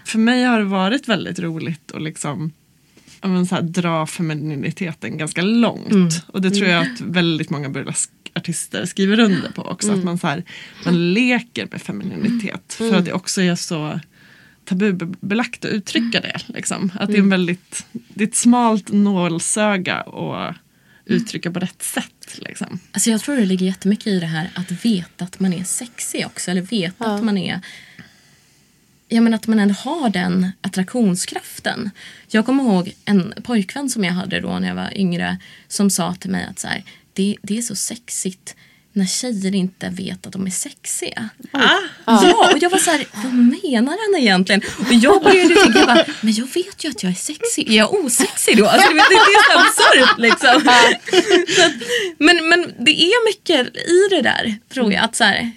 [0.06, 2.52] För mig har det varit väldigt roligt att liksom
[3.28, 6.26] men så här, dra femininiteten ganska långt.
[6.28, 9.92] Och det tror jag att väldigt många burleskartister skriver under på också.
[9.92, 10.44] Att man, så här,
[10.86, 12.74] man leker med femininitet.
[12.74, 14.00] För att det också är så
[14.66, 16.40] tabubelagt att uttrycka det.
[16.48, 16.92] Liksom.
[17.00, 20.56] Att det är en väldigt, det är ett smalt nålsöga att
[21.06, 22.38] uttrycka på rätt sätt.
[22.38, 22.80] Liksom.
[22.92, 26.26] Alltså jag tror det ligger jättemycket i det här att veta att man är sexig
[26.26, 26.52] också.
[26.52, 27.16] Eller veta Ja.
[27.16, 27.62] att man är...
[29.14, 31.92] Ja men att man ändå har den attraktionskraften.
[32.28, 35.38] Jag kommer ihåg en pojkvän som jag hade då när jag var yngre.
[35.68, 38.56] Som sa till mig att så här, det, det är så sexigt
[38.94, 41.30] när tjejer inte vet att de är sexiga.
[42.06, 44.62] Ja, och jag var så här, vad menar han egentligen?
[44.80, 47.70] Och jag började tänka, jag bara, men jag vet ju att jag är sexig.
[47.70, 48.68] Är jag osexig då?
[48.68, 50.62] Alltså, du vet, det är så absurt liksom.
[51.56, 51.74] Så att,
[52.18, 55.04] men, men det är mycket i det där, tror jag.
[55.04, 55.52] Att, så här,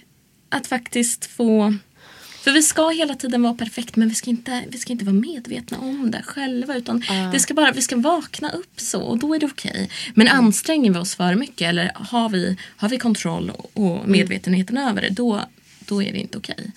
[0.49, 1.75] att faktiskt få...
[2.47, 5.15] För vi ska hela tiden vara perfekt men vi ska inte, vi ska inte vara
[5.15, 6.77] medvetna om det själva.
[6.77, 9.91] Utan det ska bara, vi ska vakna upp så och då är det okej.
[10.15, 15.03] Men anstränger vi oss för mycket eller har vi, har vi kontroll och medvetenheten över
[15.03, 15.41] det då,
[15.79, 16.71] då är det inte okej.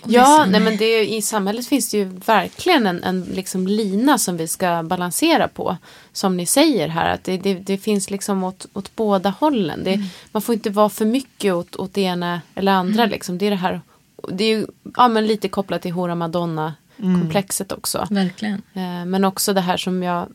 [0.00, 3.66] Och Ja, liksom- nej, men det, i samhället finns det ju verkligen en, en liksom
[3.66, 5.76] lina som vi ska balansera på.
[6.12, 9.84] Som ni säger här, att det, det, det finns liksom åt, åt båda hållen.
[9.84, 13.06] Det, Man får inte vara för mycket åt, åt det ena eller andra.
[13.06, 13.38] Liksom.
[13.38, 13.80] Det är det här,
[14.28, 18.06] det är ju ja, men lite kopplat till Hora Madonna-komplexet också.
[18.10, 18.62] Verkligen.
[18.74, 20.28] Eh, Men också det här som jag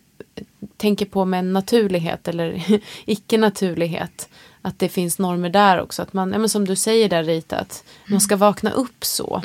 [0.78, 2.64] tänker på med naturlighet eller
[3.06, 4.30] icke-naturlighet.
[4.62, 6.02] Att det finns normer där också.
[6.02, 9.42] Att man, ja, men som du säger där Rita, att man ska vakna upp så.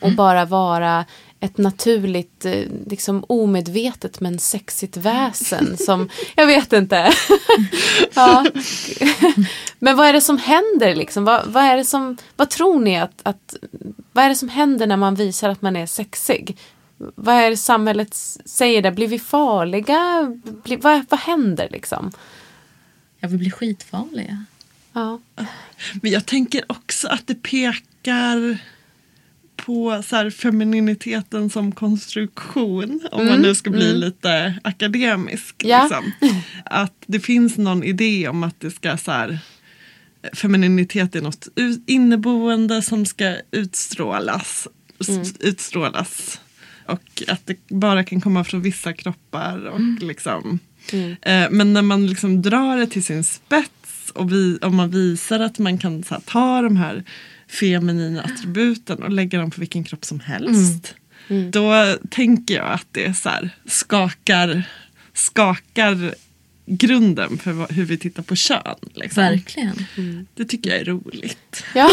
[0.00, 1.04] Och bara vara
[1.42, 5.76] ett naturligt, eh, liksom omedvetet men sexigt väsen.
[5.78, 7.12] som, jag vet inte.
[8.14, 8.46] ja.
[9.78, 11.24] Men vad är det som händer liksom?
[11.24, 13.56] Vad, vad, är det som, vad tror ni att, att,
[14.12, 16.56] vad är det som händer när man visar att man är sexig?
[17.14, 18.90] vad är det samhället säger där?
[18.90, 20.32] Blir vi farliga?
[20.64, 22.12] Blir, vad, vad händer liksom?
[23.20, 24.44] Ja, vi blir skitfarliga.
[24.92, 25.20] Ja.
[26.02, 28.58] Men jag tänker också att det pekar
[29.64, 33.00] på så här, femininiteten som konstruktion.
[33.12, 35.54] Om man nu ska bli lite akademisk.
[35.64, 35.82] Ja.
[35.82, 36.12] Liksom.
[36.64, 39.38] Att det finns någon idé om att det ska så här,
[40.32, 41.48] femininitet är något
[41.86, 44.68] inneboende som ska utstrålas.
[45.00, 46.40] s- utstrålas.
[46.86, 49.64] Och att det bara kan komma från vissa kroppar.
[49.66, 50.58] Och liksom,
[51.22, 55.40] eh, men när man liksom drar det till sin spets och vi, om man visar
[55.40, 57.04] att man kan så här, ta de här
[57.60, 60.94] feminina attributen och lägga dem på vilken kropp som helst.
[61.50, 64.62] Då tänker jag att det så här, skakar,
[65.12, 66.14] skakar
[66.66, 68.76] grunden för vad, hur vi tittar på kön.
[68.94, 69.22] Liksom.
[69.22, 69.86] Verkligen.
[70.34, 71.64] Det tycker jag är roligt.
[71.74, 71.90] Ja.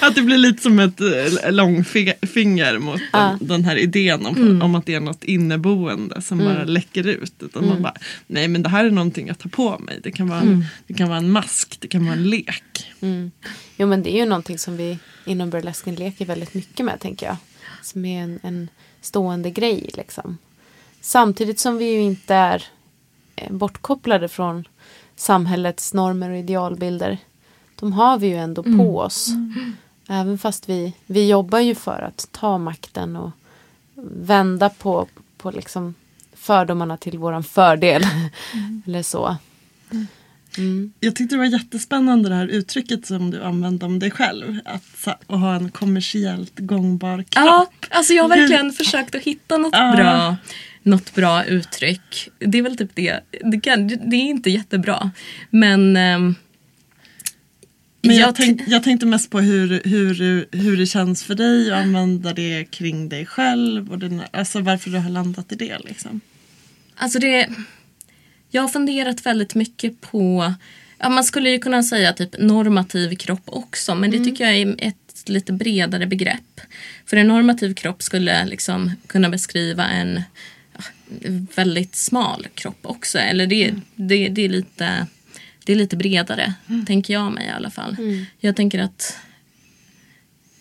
[0.00, 3.36] Att det blir lite som ett eh, långfinger mot Ja.
[3.40, 7.34] den, den här idén om, om att det är något inneboende som bara läcker ut.
[7.42, 7.94] Utan man bara,
[8.26, 10.00] nej men det här är någonting jag tar på mig.
[10.02, 12.92] Det kan vara en, det kan vara en mask, det kan vara en lek.
[13.00, 13.30] Mm.
[13.76, 17.26] Jo men det är ju någonting som vi inom burlesken leker väldigt mycket med tänker
[17.26, 17.36] jag.
[17.82, 18.68] Som är en, en
[19.00, 20.38] stående grej liksom.
[21.00, 22.62] Samtidigt som vi ju inte är
[23.50, 24.68] bortkopplade från
[25.16, 27.18] samhällets normer och idealbilder.
[27.76, 29.28] De har vi ju ändå på oss.
[30.08, 33.30] Även fast vi, vi jobbar ju för att ta makten och
[34.20, 35.94] vända på, på liksom
[36.32, 38.06] fördomarna till våran fördel.
[38.86, 39.36] Eller så.
[40.58, 40.92] Mm.
[41.00, 44.58] Jag tyckte det var jättespännande det här uttrycket som du använde om dig själv.
[44.64, 47.44] Att, att ha en kommersiellt gångbar kropp.
[47.46, 49.92] Ja, alltså jag har verkligen försökt att hitta något Ja.
[49.96, 50.36] bra
[50.84, 52.28] något bra uttryck.
[52.38, 53.20] Det är väl typ det.
[53.44, 55.10] Det, kan, det är inte jättebra.
[55.50, 55.96] Men...
[55.96, 56.34] ehm,
[58.02, 61.82] Men jag, tänk, jag tänkte mest på hur, hur, hur det känns för dig att
[61.84, 63.92] använda det kring dig själv.
[63.92, 65.78] Och dina, alltså varför du har landat i det.
[65.84, 66.20] Liksom.
[66.96, 67.48] Alltså det...
[68.50, 70.54] Jag har funderat väldigt mycket på...
[70.98, 74.74] Ja, man skulle ju kunna säga typ normativ kropp också men det tycker jag är
[74.78, 76.60] ett lite bredare begrepp.
[77.06, 80.22] För en normativ kropp skulle liksom kunna beskriva en
[81.56, 83.18] väldigt smal kropp också.
[83.18, 85.06] Eller det, det, det, är, lite,
[85.64, 86.54] det är lite bredare,
[86.86, 87.96] tänker jag mig i alla fall.
[88.40, 89.16] Jag tänker att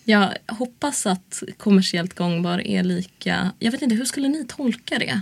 [0.04, 3.52] jag hoppas att kommersiellt gångbar är lika...
[3.60, 5.21] Jag vet inte, hur skulle ni tolka det?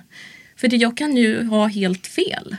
[0.62, 2.56] För det, jag kan ju ha helt fel.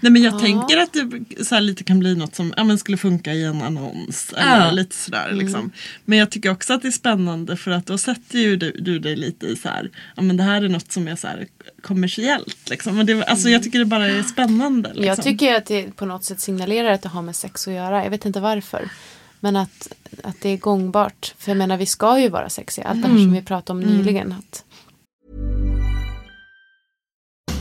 [0.00, 2.78] Nej, men jag tänker att det så här, lite kan bli något som ja, men
[2.78, 4.32] skulle funka i en annons.
[4.36, 4.70] Eller Ja.
[4.70, 5.70] lite sådär, liksom.
[6.04, 8.98] Men jag tycker också att det är spännande för att då sätter ju du, du
[8.98, 11.46] dig lite i så här, ja, men det här är något som är så här,
[11.82, 12.70] kommersiellt.
[12.70, 12.96] Liksom.
[12.96, 14.88] Men det, alltså, Jag tycker det bara är spännande.
[14.88, 15.04] Liksom.
[15.04, 18.02] Jag tycker att det på något sätt signalerar att det har med sex att göra.
[18.04, 18.88] Jag vet inte varför.
[19.40, 19.88] Men att,
[20.22, 21.34] att det är gångbart.
[21.38, 22.84] För jag menar vi ska ju vara sexiga.
[22.86, 24.32] Allt det här som vi pratade om nyligen.
[24.32, 24.64] Att,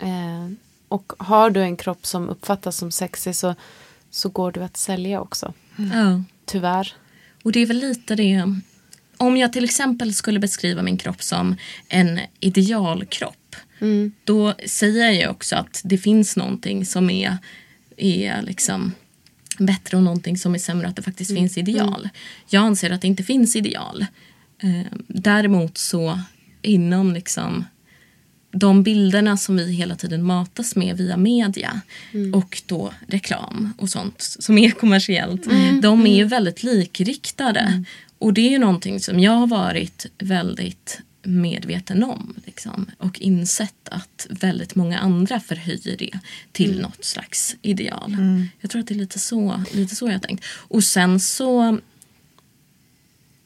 [0.00, 0.48] Eh,
[0.88, 3.54] och har du en kropp som uppfattas som sexig så,
[4.10, 5.54] så går du att sälja också.
[5.76, 6.22] Ja.
[6.44, 6.94] Tyvärr.
[7.42, 8.54] Och det är väl lite det.
[9.16, 11.56] Om jag till exempel skulle beskriva min kropp som
[11.88, 13.36] en idealkropp.
[14.24, 17.38] Då säger jag ju också att det finns någonting som är,
[17.96, 18.92] är liksom
[19.58, 20.88] bättre och någonting som är sämre.
[20.88, 22.08] Att det faktiskt finns ideal.
[22.48, 24.06] Jag anser att det inte finns ideal.
[24.62, 26.20] Eh, däremot så
[26.62, 27.64] inom liksom
[28.50, 31.80] de bilderna som vi hela tiden matas med via media
[32.34, 35.46] och då reklam och sånt som är kommersiellt.
[35.82, 37.84] De är ju väldigt likriktade.
[38.18, 42.34] Och det är ju någonting som jag har varit väldigt medveten om.
[42.46, 46.18] Liksom, och insett att väldigt många andra förhöjer det
[46.52, 48.16] till något slags ideal.
[48.60, 50.44] Jag tror att det är lite så, lite så jag har tänkt.
[50.48, 51.78] Och sen så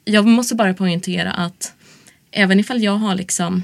[0.04, 1.72] jag måste bara poängtera att
[2.30, 3.62] även ifall jag har liksom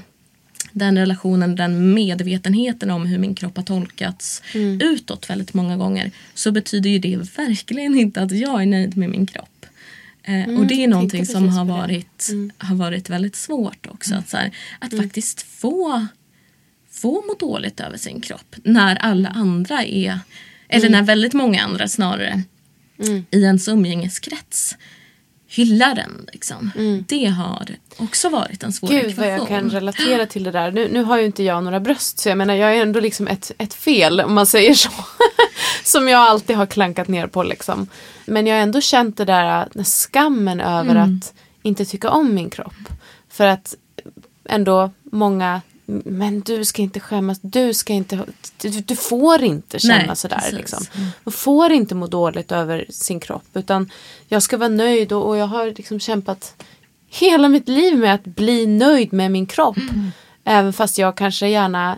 [0.71, 4.41] den relationen, den medvetenheten om hur min kropp har tolkats
[4.79, 9.09] utåt väldigt många gånger så betyder ju det verkligen inte att jag är nöjd med
[9.09, 9.65] min kropp.
[10.23, 14.15] Eh, och det är någonting som har varit, har varit väldigt svårt också.
[14.15, 16.07] Att, så här, att faktiskt få,
[16.91, 20.19] få må dåligt över sin kropp när alla andra är,
[20.69, 22.43] eller när väldigt många andra snarare
[23.31, 24.77] i ens umgängeskrets
[25.55, 26.27] hyllar den.
[26.33, 26.71] Liksom.
[27.07, 29.37] Det har också varit en svår Gud vad ekvation.
[29.37, 30.71] jag kan relatera till det där.
[30.71, 33.27] Nu, nu har ju inte jag några bröst så jag menar jag är ändå liksom
[33.27, 34.89] ett, ett fel om man säger så.
[35.83, 37.87] Som jag alltid har klankat ner på liksom.
[38.25, 41.33] Men jag har ändå känt det där den skammen över att
[41.63, 42.89] inte tycka om min kropp.
[43.29, 43.75] För att
[44.45, 48.25] ändå många men du ska inte skämmas, du ska inte,
[48.61, 50.37] du, du får inte känna Nej, sådär.
[50.37, 50.53] precis.
[50.53, 50.85] Liksom.
[51.23, 53.89] Man får inte må dåligt över sin kropp utan
[54.27, 56.63] jag ska vara nöjd och, och jag har liksom kämpat
[57.07, 59.77] hela mitt liv med att bli nöjd med min kropp.
[60.43, 61.97] Även fast jag kanske gärna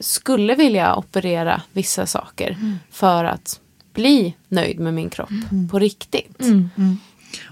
[0.00, 2.56] skulle vilja operera vissa saker
[2.90, 3.60] för att
[3.94, 5.30] bli nöjd med min kropp
[5.70, 6.40] på riktigt.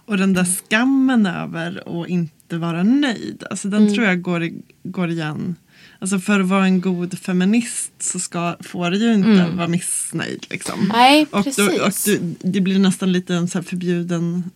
[0.07, 3.45] Och den där skammen över att inte vara nöjd.
[3.51, 3.95] Alltså den Mm.
[3.95, 4.51] tror jag går,
[4.83, 5.57] går igen.
[6.05, 10.47] Alltså för att vara en god feminist så ska, får du ju inte vara missnöjd.
[10.51, 10.75] Liksom.
[10.75, 10.89] Mm.
[10.89, 11.79] Nej, och precis.
[11.79, 14.51] då, och du, det blir nästan lite en så förbjuden,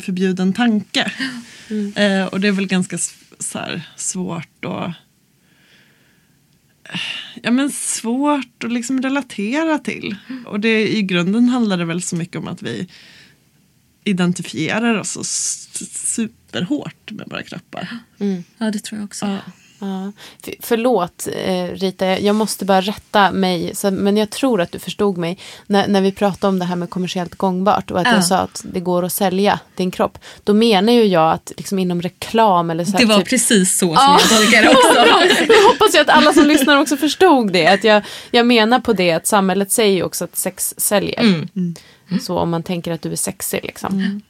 [0.00, 1.12] förbjuden tanke.
[1.70, 1.92] Mm.
[1.96, 2.98] Eh, och det är väl ganska
[3.38, 4.92] så här, svårt att
[7.42, 10.16] Ja men svårt att liksom relatera till.
[10.46, 12.88] Och det, i grunden handlar det väl så mycket om att vi
[14.04, 17.88] identifierar oss så superhårt med våra kroppar.
[18.58, 19.26] Ja, det tror jag också.
[19.26, 19.52] Ja.
[19.78, 20.12] För,
[20.60, 23.72] förlåt eh, Rita, jag- jag måste bara rätta mig.
[23.92, 25.38] Men jag tror att du förstod mig.
[25.66, 28.14] När, när vi pratade om det här med kommersiellt gångbart och att Ja.
[28.14, 30.18] jag sa att det går att sälja din kropp.
[30.44, 33.72] Då menar ju jag att liksom inom reklam eller så här, Det var typ, precis
[33.78, 34.18] så som Ja.
[34.20, 35.44] jag tolkar det också.
[35.52, 37.66] jag hoppas ju att alla som lyssnar också förstod det.
[37.66, 41.20] Att jag, jag menar på det att samhället säger ju också att sex säljer.
[41.20, 41.74] Mm.
[42.22, 44.20] Så om man tänker att du är sexig liksom.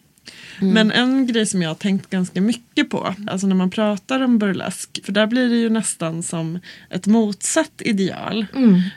[0.61, 4.39] Men en grej som jag har tänkt ganska mycket på, alltså när man pratar om
[4.39, 6.59] burlesk, för där blir det ju nästan som
[6.91, 8.47] ett motsatt ideal.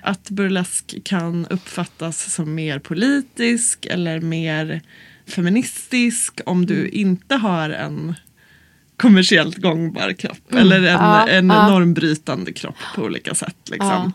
[0.02, 4.82] Att burlesk kan uppfattas som mer politisk eller mer
[5.28, 8.16] feministisk om du inte har en
[8.98, 11.68] kommersiellt gångbar kropp eller en, Ja, en ja.
[11.70, 13.58] normbrytande kropp på olika sätt.
[13.72, 14.14] Liksom.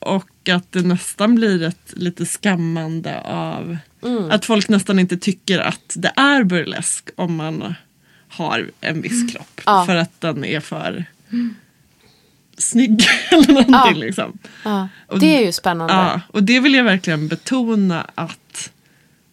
[0.00, 3.76] Och att det nästan blir ett lite skammande av
[4.30, 7.74] att folk nästan inte tycker att det är burlesk om man
[8.28, 9.60] har en viss kropp.
[9.66, 9.86] Ja.
[9.86, 11.04] För att den är för
[12.58, 13.72] snygg eller någonting.
[13.74, 13.92] Ja.
[13.94, 14.38] Liksom.
[14.64, 15.94] Ja, Och- det är ju spännande.
[15.94, 18.70] Ja, och det vill jag verkligen betona att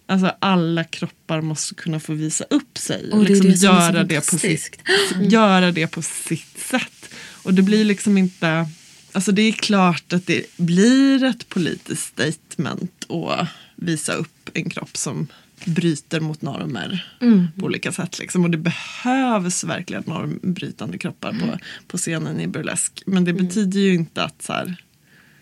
[0.05, 3.11] alltså, alla kroppar måste kunna få visa upp sig.
[3.11, 4.79] Och är liksom det göra, det på sitt,
[5.21, 7.09] göra det på sitt sätt.
[7.43, 8.67] Och det blir liksom inte...
[9.11, 14.97] Alltså det är klart att det blir ett politiskt statement att visa upp en kropp
[14.97, 15.27] som
[15.65, 17.17] bryter mot normer
[17.59, 18.19] på olika sätt.
[18.19, 18.43] Liksom.
[18.43, 23.03] Och det behövs verkligen normbrytande kroppar på, på scenen i burlesk.
[23.05, 24.83] Men det betyder ju inte att så här,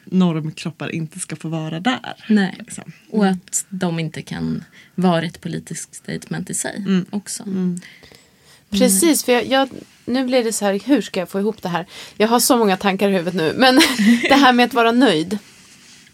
[0.05, 2.25] normkroppar inte ska få vara där.
[2.29, 2.55] Nej.
[2.59, 2.91] Liksom.
[3.09, 4.63] Och att de inte kan
[4.95, 7.43] vara ett politiskt statement i sig också.
[8.69, 9.69] Precis, för jag, jag,
[10.05, 11.85] nu blir det så här, hur ska jag få ihop det här?
[12.17, 13.75] Jag har så många tankar i huvudet nu, men
[14.29, 15.37] det här med att vara nöjd.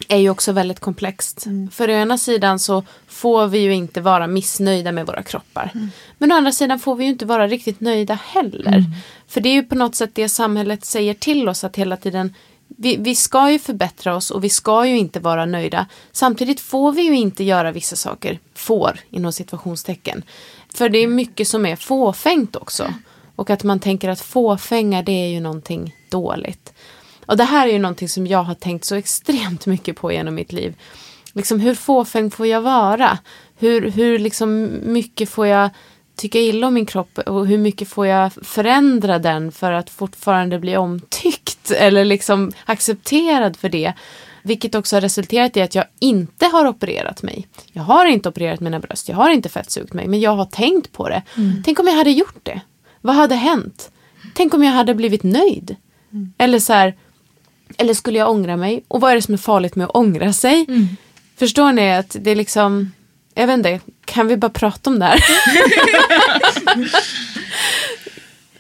[0.08, 1.48] är ju också väldigt komplext.
[1.72, 5.72] För å ena sidan så får vi ju inte vara missnöjda med våra kroppar.
[6.18, 8.84] Men å andra sidan får vi ju inte vara riktigt nöjda heller.
[9.28, 12.34] För det är ju på något sätt det samhället säger till oss att hela tiden
[12.78, 15.86] vi, vi ska ju förbättra oss och vi ska ju inte vara nöjda.
[16.12, 20.24] Samtidigt får vi ju inte göra vissa saker, får inom situationstecken.
[20.74, 22.94] För det är mycket som är fåfängt också.
[23.42, 26.74] Och att man tänker att fåfänga det är ju någonting dåligt.
[27.26, 30.36] Och det här är ju någonting som jag har tänkt så extremt mycket på genom
[30.36, 30.76] mitt liv.
[31.34, 33.18] Liksom hur fåfäng får jag vara?
[33.58, 35.70] Hur, hur liksom mycket får jag
[36.16, 40.60] tycka illa om min kropp och hur mycket får jag förändra den för att fortfarande
[40.60, 43.94] bli omtyckt eller liksom accepterad för det.
[44.44, 47.48] Vilket också har resulterat i att jag inte har opererat mig.
[47.72, 50.92] Jag har inte opererat mina bröst, jag har inte fettsugit mig, men jag har tänkt
[50.92, 51.22] på det.
[51.66, 52.62] Tänk om jag hade gjort det?
[53.02, 53.92] Vad hade hänt?
[54.34, 55.76] Tänk om jag hade blivit nöjd?
[56.38, 56.96] Eller så här,
[57.78, 58.84] eller skulle jag ångra mig?
[58.88, 60.66] Och vad är det som är farligt med att ångra sig?
[61.36, 62.92] Förstår ni att det är liksom,
[63.34, 65.20] jag vet inte, kan vi bara prata om det här?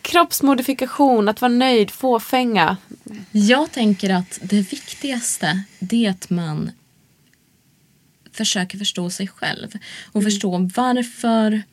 [0.02, 2.78] Kroppsmodifikation, att vara nöjd, fåfänga.
[3.32, 6.72] Jag tänker att det viktigaste det är att man
[8.34, 9.68] försöker förstå sig själv
[10.12, 11.64] och förstå varför,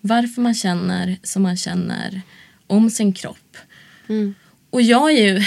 [0.00, 2.22] varför man känner som man känner
[2.66, 3.56] om sin kropp.
[4.70, 5.44] Och jag är ju...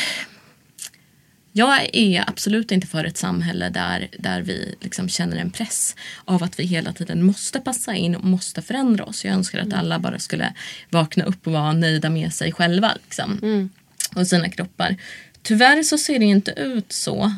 [1.54, 5.96] Jag är absolut inte för ett samhälle där, där vi liksom känner en press
[6.26, 9.26] av att vi hela tiden måste passa in och måste förändra oss.
[9.26, 10.54] Jag önskar att alla bara skulle
[10.90, 13.70] vakna upp och vara nöjda med sig själva liksom,
[14.16, 14.98] och sina kroppar.
[15.42, 17.34] Tyvärr så ser det inte ut så.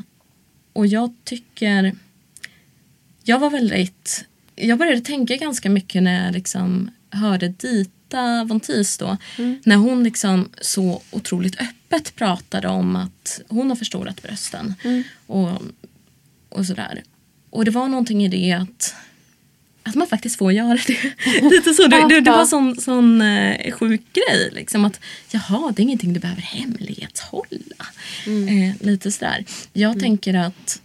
[0.73, 1.95] Och jag tycker...
[3.23, 4.25] Jag var väldigt...
[4.55, 9.17] Jag började tänka ganska mycket när jag liksom hörde Dita von Teese då.
[9.63, 14.73] När hon liksom så otroligt öppet pratade om att hon har förstorat brösten.
[15.27, 15.61] Och,
[16.49, 17.03] och sådär.
[17.49, 18.95] Och det var någonting i det att
[19.85, 21.13] att man faktiskt får göra det.
[21.41, 24.49] Lite så, det, det, det var sån, sån eh, sjuk grej.
[24.51, 24.99] Liksom, att
[25.31, 27.85] jaha, det är ingenting du behöver hemlighetshålla.
[28.25, 29.45] Eh, lite sådär.
[29.73, 30.81] Jag tänker att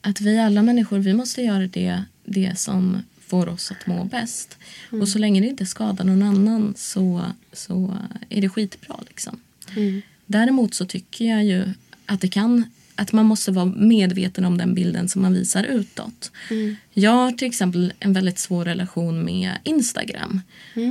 [0.00, 3.02] att vi alla människor vi måste göra det, det som
[3.34, 4.58] får oss att må bäst.
[4.90, 7.22] Och så länge det inte skadar någon annan så,
[7.52, 8.96] så är det skitbra.
[9.08, 9.40] Liksom.
[10.26, 11.68] Däremot så tycker jag ju
[12.06, 12.64] att det kan
[12.96, 16.30] att man måste vara medveten om den bilden som man visar utåt.
[16.92, 20.40] Jag har till exempel en väldigt svår relation med Instagram.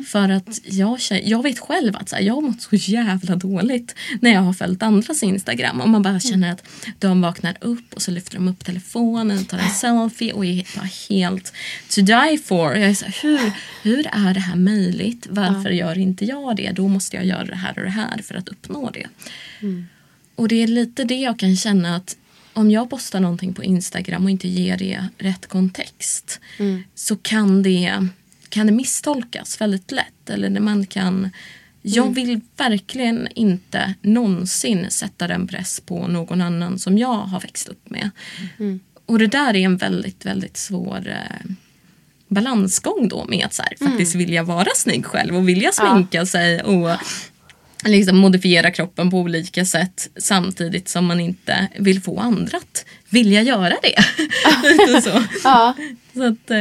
[0.08, 3.96] För att jag, jag vet själv att så här, jag har mått så jävla dåligt
[4.22, 5.82] när jag har följt andras Instagram.
[5.82, 6.64] Och man bara känner att
[7.00, 10.68] de vaknar upp och så lyfter de upp telefonen och tar en selfie och är
[10.76, 11.54] bara helt
[11.90, 12.76] to die for.
[12.76, 13.52] Jag är så här, hur,
[13.84, 15.28] hur är det här möjligt?
[15.30, 16.72] Varför gör inte jag det?
[16.72, 19.08] Då måste jag göra det här och det här för att uppnå det.
[20.36, 22.18] Och det är lite det jag kan känna att
[22.54, 26.40] om jag postar någonting på Instagram och inte ger det rätt kontext
[26.96, 28.08] så kan det,
[28.50, 30.30] kan det misstolkas väldigt lätt.
[30.30, 31.30] Eller när man kan...
[31.86, 37.68] Jag vill verkligen inte någonsin sätta den press på någon annan som jag har växt
[37.68, 38.10] upp med.
[39.06, 41.52] Och det där är en väldigt, väldigt svår eh,
[42.28, 46.62] balansgång då med att så här, faktiskt vilja vara snygg själv och vilja sminka sig
[46.62, 46.90] och
[47.86, 53.42] liksom modifiera kroppen på olika sätt samtidigt som man inte vill få andra att vilja
[53.42, 54.04] göra det.
[55.02, 55.24] Så.
[55.44, 55.76] Ja.
[56.14, 56.58] så att, eh,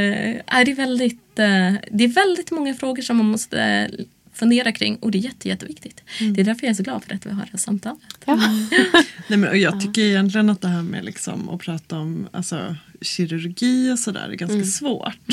[0.46, 3.90] är det, är väldigt, eh, det är väldigt många frågor som man måste
[4.34, 6.02] fundera kring och det är jätte, jätteviktigt.
[6.34, 7.98] Det är därför jag är så glad för att vi har det här samtalet.
[8.24, 8.36] Ja.
[9.26, 12.76] Nej, men, och jag tycker egentligen att det här med liksom, att prata om alltså,
[13.00, 15.26] kirurgi och sådär är ganska svårt.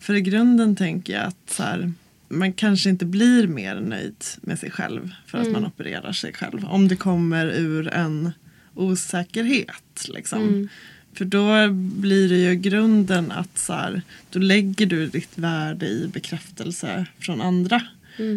[0.00, 1.92] För i grunden tänker jag att så här,
[2.32, 6.64] man kanske inte blir mer nöjd med sig själv för att man opererar sig själv.
[6.64, 8.32] Om det kommer ur en
[8.74, 10.08] osäkerhet.
[10.08, 10.68] Liksom.
[11.14, 16.10] För då blir det ju grunden att så här, då lägger du ditt värde i
[16.12, 17.82] bekräftelse från andra.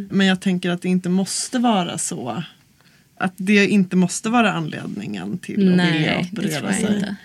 [0.09, 2.43] Men jag tänker att det inte måste vara så.
[3.17, 7.15] Att det inte måste vara anledningen till att vilja Nej, operera sig.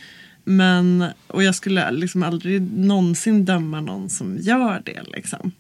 [0.45, 5.03] Men, och jag skulle liksom aldrig någonsin döma någon som gör det.
[5.13, 5.53] Liksom.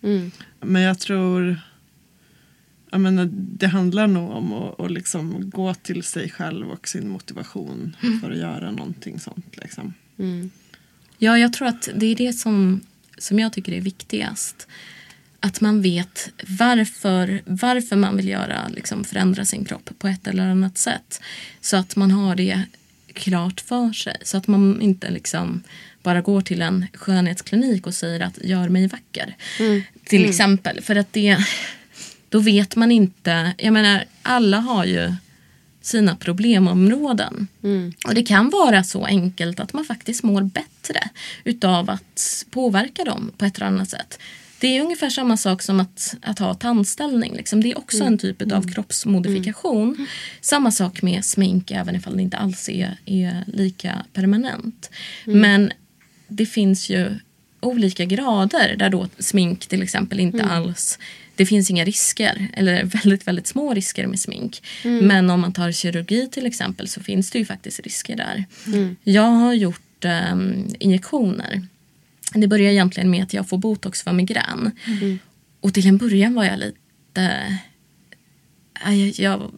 [0.61, 1.61] Men jag tror
[2.91, 7.09] jag menar, det handlar nog om att, att liksom gå till sig själv och sin
[7.09, 9.57] motivation för att göra någonting sånt.
[9.57, 9.95] Liksom.
[11.18, 12.81] Ja, jag tror att det är det som,
[13.18, 14.68] som jag tycker är viktigast.
[15.41, 20.47] Att man vet varför, varför man vill göra, liksom, förändra sin kropp på ett eller
[20.47, 21.20] annat sätt.
[21.61, 22.64] Så att man har det
[23.14, 24.16] klart för sig.
[24.22, 25.62] Så att man inte liksom
[26.02, 29.36] bara går till en skönhetsklinik och säger att gör mig vacker.
[30.04, 30.80] Till exempel.
[30.80, 31.36] För att det,
[32.28, 33.52] då vet man inte.
[33.58, 35.12] Jag menar, alla har ju
[35.82, 37.48] sina problemområden.
[38.06, 41.08] Och det kan vara så enkelt att man faktiskt mår bättre
[41.44, 44.18] utav att påverka dem på ett eller annat sätt.
[44.61, 47.36] Det är ungefär samma sak som att, att ha tandställning.
[47.36, 47.62] Liksom.
[47.62, 50.06] Det är också en typ av kroppsmodifikation.
[50.40, 54.90] Samma sak med smink även ifall det inte alls är, är lika permanent.
[55.24, 55.72] Men
[56.28, 57.18] det finns ju
[57.61, 60.98] olika grader där då smink till exempel inte alls
[61.40, 64.62] det finns inga risker eller väldigt, väldigt små risker med smink.
[64.82, 68.44] Men om man tar kirurgi till exempel så finns det ju faktiskt risker där.
[69.04, 71.62] Jag har gjort ehm, injektioner.
[72.35, 74.70] Det börjar egentligen med att jag får botox för migrän.
[75.61, 77.59] Och till en början var jag lite...
[78.85, 79.51] Jag, jag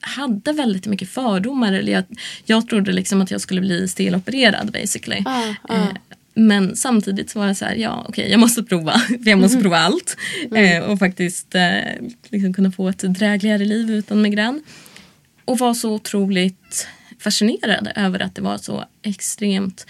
[0.00, 1.72] hade väldigt mycket fördomar.
[1.72, 2.04] Eller jag,
[2.44, 5.22] jag trodde liksom att jag skulle bli stelopererad basically.
[5.26, 5.74] Ah, ah.
[5.74, 5.88] Eh,
[6.34, 8.92] men samtidigt så var det så här, ja okej jag måste prova.
[9.08, 10.16] För jag måste prova allt.
[10.54, 11.62] Eh, och faktiskt eh,
[12.28, 14.62] liksom kunna få ett drägligare liv utan migrän.
[15.44, 16.88] Och var så otroligt
[17.18, 19.86] fascinerad över att det var så extremt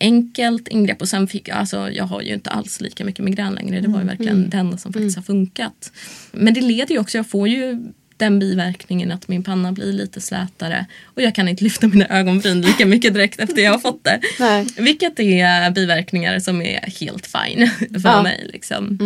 [0.00, 1.00] enkelt ingrepp.
[1.02, 3.80] Och sen fick jag, alltså jag har ju inte alls lika mycket migrän längre.
[3.80, 5.92] Det var ju verkligen det enda som faktiskt har funkat.
[6.32, 7.78] Men det leder ju också, jag får ju
[8.18, 12.60] den biverkningen att min panna blir lite slätare och jag kan inte lyfta mina ögonbryn
[12.60, 14.20] lika mycket direkt efter jag har fått det.
[14.40, 14.66] Nej.
[14.78, 17.70] Vilket är biverkningar som är helt fine
[18.02, 18.22] för Ja.
[18.22, 18.50] mig.
[18.52, 18.98] Liksom.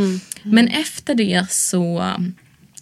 [0.43, 2.13] Men efter det så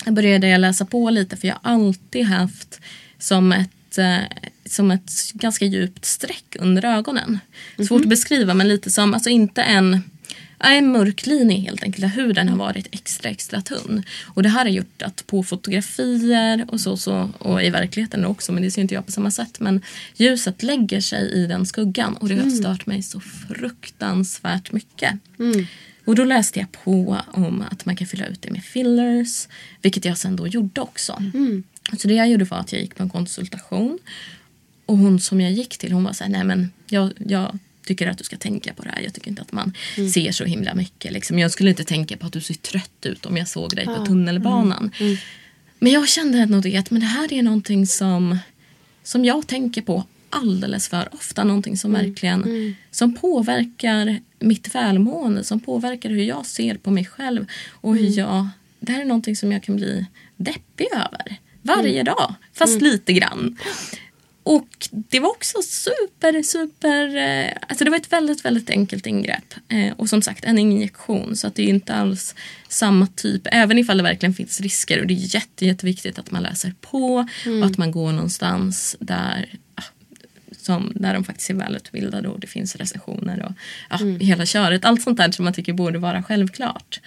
[0.06, 2.80] började jag läsa på lite för jag har alltid haft
[3.18, 4.18] som ett, eh,
[4.66, 7.38] som ett ganska djupt streck under ögonen.
[7.88, 10.02] Svårt att beskriva men lite som, alltså inte en
[10.60, 14.02] en mörk linje helt enkelt där huden har varit extra extra tunn.
[14.24, 18.52] Och det här har gjort att på fotografier och så, så och i verkligheten också
[18.52, 19.82] men det ser inte jag på samma sätt men
[20.16, 25.14] ljuset lägger sig i den skuggan och det har stört mig så fruktansvärt mycket.
[26.04, 29.48] Och då läste jag på om att man kan fylla ut det med fillers
[29.82, 31.22] vilket jag sen då gjorde också.
[31.96, 33.98] Så det jag gjorde var att jag gick på en konsultation
[34.86, 37.58] och hon som jag gick till hon var så här, nej men jag, jag
[37.88, 39.00] tycker att du ska tänka på det här.
[39.00, 39.74] Jag tycker inte att man
[40.12, 41.12] ser så himla mycket.
[41.12, 41.38] Liksom.
[41.38, 44.06] Jag skulle inte tänka på att du ser trött ut om jag såg dig på
[44.06, 44.90] tunnelbanan.
[45.78, 48.38] Men jag kände ändå det att men det här är någonting som,
[49.02, 51.44] som jag tänker på alldeles för ofta.
[51.44, 55.44] Någonting som verkligen som påverkar mitt välmående.
[55.44, 57.46] Som påverkar hur jag ser på mig själv.
[57.70, 58.48] Och hur jag,
[58.80, 61.38] det här är någonting som jag kan bli deppig över.
[61.76, 63.56] Varje dag, fast lite grann.
[64.48, 67.16] Och det var också super, super...
[67.16, 69.54] Eh, alltså det var ett väldigt, väldigt enkelt ingrepp.
[69.68, 71.36] Eh, och som sagt, en injektion.
[71.36, 72.34] Så att det är inte alls
[72.68, 73.42] samma typ.
[73.44, 75.00] Även ifall det verkligen finns risker.
[75.00, 77.26] Och det är jätte, jätteviktigt att man läser på.
[77.60, 79.82] Och att man går någonstans där, ah,
[80.58, 83.44] som, där de faktiskt är välutbildade och det finns recensioner.
[83.44, 83.52] Och
[83.90, 84.84] ja, hela köret.
[84.84, 87.00] Allt sånt där som man tycker borde vara självklart.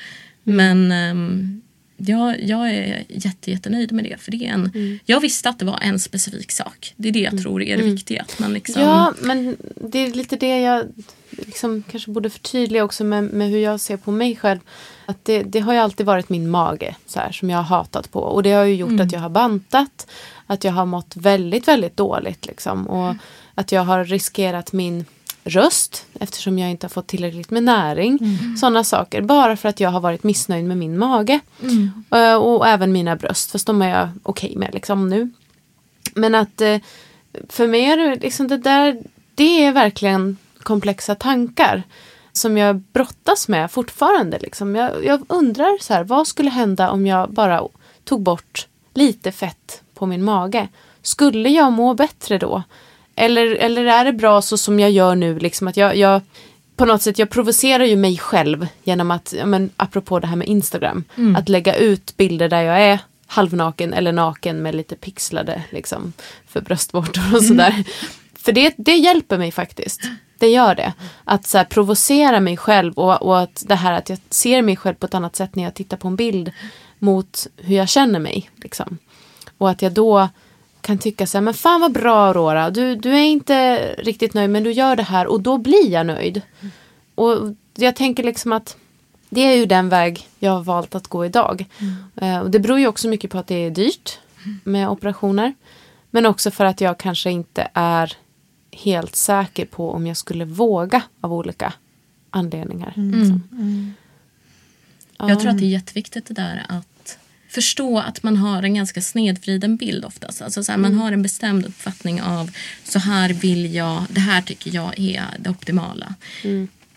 [0.44, 0.92] Men...
[0.92, 1.62] ehm,
[2.08, 4.18] jag, jag är jätte, jättenöjd med det.
[4.20, 6.94] För det är en, Jag visste att det var en specifik sak.
[6.96, 8.22] Det är det jag tror är det viktiga.
[8.22, 10.86] Att man liksom, Ja, men det är lite det jag
[11.30, 14.60] liksom kanske borde förtydliga också med, med hur jag ser på mig själv.
[15.06, 18.12] Att det, det har ju alltid varit min mage så här, som jag har hatat
[18.12, 18.20] på.
[18.20, 20.08] Och det har ju gjort att jag har bantat.
[20.48, 22.46] Att jag har mått väldigt, väldigt dåligt.
[22.46, 22.88] Liksom.
[22.88, 23.16] Och
[23.56, 25.06] att jag har riskerat min
[25.44, 28.20] röst eftersom jag inte har fått tillräckligt med näring.
[28.58, 29.22] Sådana saker.
[29.22, 31.40] Bara för att jag har varit missnöjd med min mage.
[32.12, 33.52] Eh, Och även mina bröst.
[33.52, 35.30] Fast de är jag okej med liksom nu.
[36.16, 36.78] Men att eh,
[37.50, 39.02] för mig är det liksom det där,
[39.36, 41.84] det är verkligen komplexa tankar
[42.34, 44.40] som jag brottas med fortfarande.
[44.40, 44.76] Liksom.
[44.76, 47.64] Jag, jag undrar så här, vad skulle hända om jag bara
[48.04, 50.68] tog bort lite fett på min mage?
[51.02, 52.64] Skulle jag må bättre då?
[53.22, 56.22] Eller, eller är det bra så som jag gör nu, liksom att jag, jag
[56.76, 60.48] på något sätt, jag provocerar ju mig själv genom att, men, apropå det här med
[60.48, 61.04] Instagram,
[61.38, 66.14] att lägga ut bilder där jag är halvnaken eller naken med lite pixlade liksom,
[66.48, 67.84] för bröstvårtor och sådär.
[68.36, 70.02] För det, det hjälper mig faktiskt.
[70.38, 70.94] Det gör det.
[71.24, 74.76] Att så här, provocera mig själv och, och att det här att jag ser mig
[74.76, 76.52] själv på ett annat sätt när jag tittar på en bild
[77.00, 78.50] mot hur jag känner mig.
[78.56, 78.98] Liksom.
[79.58, 80.30] Och att jag då
[80.82, 84.50] kan tycka så här, men fan vad bra Aurora, du, du är inte riktigt nöjd
[84.50, 86.42] men du gör det här och då blir jag nöjd.
[87.16, 87.38] Och
[87.76, 88.78] jag tänker liksom att
[89.30, 91.66] det är ju den väg jag har valt att gå idag.
[92.16, 94.20] Eh, och det beror ju också mycket på att det är dyrt
[94.64, 95.54] med operationer.
[96.10, 98.14] Men också för att jag kanske inte är
[98.72, 101.74] helt säker på om jag skulle våga av olika
[102.30, 102.94] anledningar.
[102.96, 103.44] Liksom.
[105.18, 106.91] Jag tror att det är jätteviktigt det där att
[107.52, 110.42] förstå att man har en ganska snedvriden bild oftast.
[110.42, 112.52] Alltså så här, Man har en bestämd uppfattning av
[112.84, 116.16] så här vill jag, det här tycker jag är det optimala.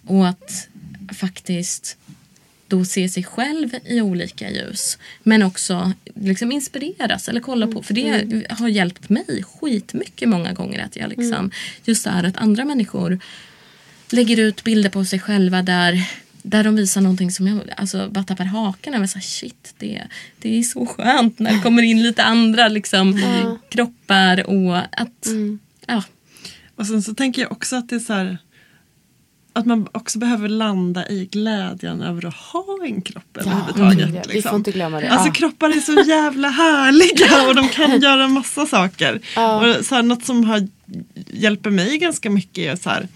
[0.07, 0.68] Och att
[1.14, 1.96] faktiskt
[2.68, 4.98] då se sig själv i olika ljus.
[5.22, 7.82] Men också liksom inspireras eller kolla på.
[7.82, 10.84] För det har hjälpt mig skitmycket många gånger.
[10.84, 11.50] Att jag liksom,
[11.84, 13.18] Just det här att andra människor
[14.11, 16.05] lägger ut bilder på sig själva där
[16.47, 19.07] där de visar någonting som jag alltså, bara tappar hakan över.
[19.07, 20.03] Så här, shit, det,
[20.38, 23.20] det är så skönt när det kommer in lite andra liksom,
[23.68, 24.47] kroppar.
[24.47, 25.26] och att,
[25.86, 26.03] ja,
[26.76, 28.38] Och sen så tänker jag också att det är så här
[29.57, 34.03] att man också behöver landa i glädjen över att ha en kropp överhuvudtaget.
[34.03, 34.51] Mm, ja, vi liksom.
[34.51, 35.09] får inte glömma det.
[35.09, 35.32] Alltså Ja.
[35.32, 39.14] kroppar är så jävla härliga och de kan göra massa saker.
[39.14, 40.68] Och så här, något som har,
[41.26, 43.09] hjälper mig ganska mycket är så här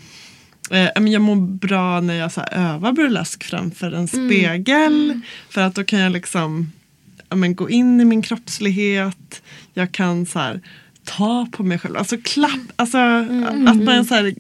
[0.70, 5.20] Eh, jag mår bra när jag så här, övar burlesk framför en spegel.
[5.50, 6.72] För att då kan jag liksom
[7.28, 9.42] men, gå in i min kroppslighet.
[9.74, 10.60] Jag kan så här,
[11.04, 11.96] ta på mig själv.
[11.96, 12.60] Alltså klapp.
[12.76, 12.98] Alltså,
[13.66, 14.34] Att man så här,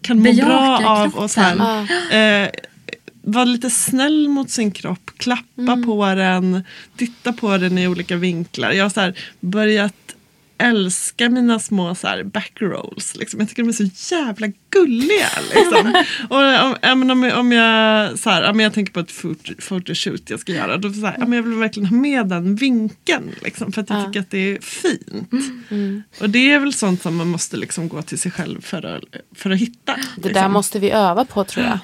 [0.00, 1.82] kan må Bejaka bra av och så här,
[2.44, 2.50] eh,
[3.22, 5.10] vara lite snäll mot sin kropp.
[5.16, 6.62] Klappa på den.
[6.96, 8.72] Titta på den i olika vinklar.
[8.72, 10.03] Jag har så här, börjat
[10.58, 13.16] älska mina små så här backrolls.
[13.16, 13.40] Liksom.
[13.40, 15.28] Jag tycker de är så jävla gulliga.
[15.54, 16.02] Liksom.
[16.28, 19.12] och om, om, om jag, så här, men jag tänker på ett
[19.68, 20.76] photoshoot jag ska göra.
[20.76, 23.30] Då så här, jag vill verkligen ha med den vinkeln.
[23.42, 25.32] Liksom, för att jag tycker att det är fint.
[26.20, 29.02] Och det är väl sånt som man måste liksom gå till sig själv för att,
[29.34, 29.96] för att hitta.
[30.16, 30.52] Det där liksom.
[30.52, 31.78] måste vi öva på tror jag.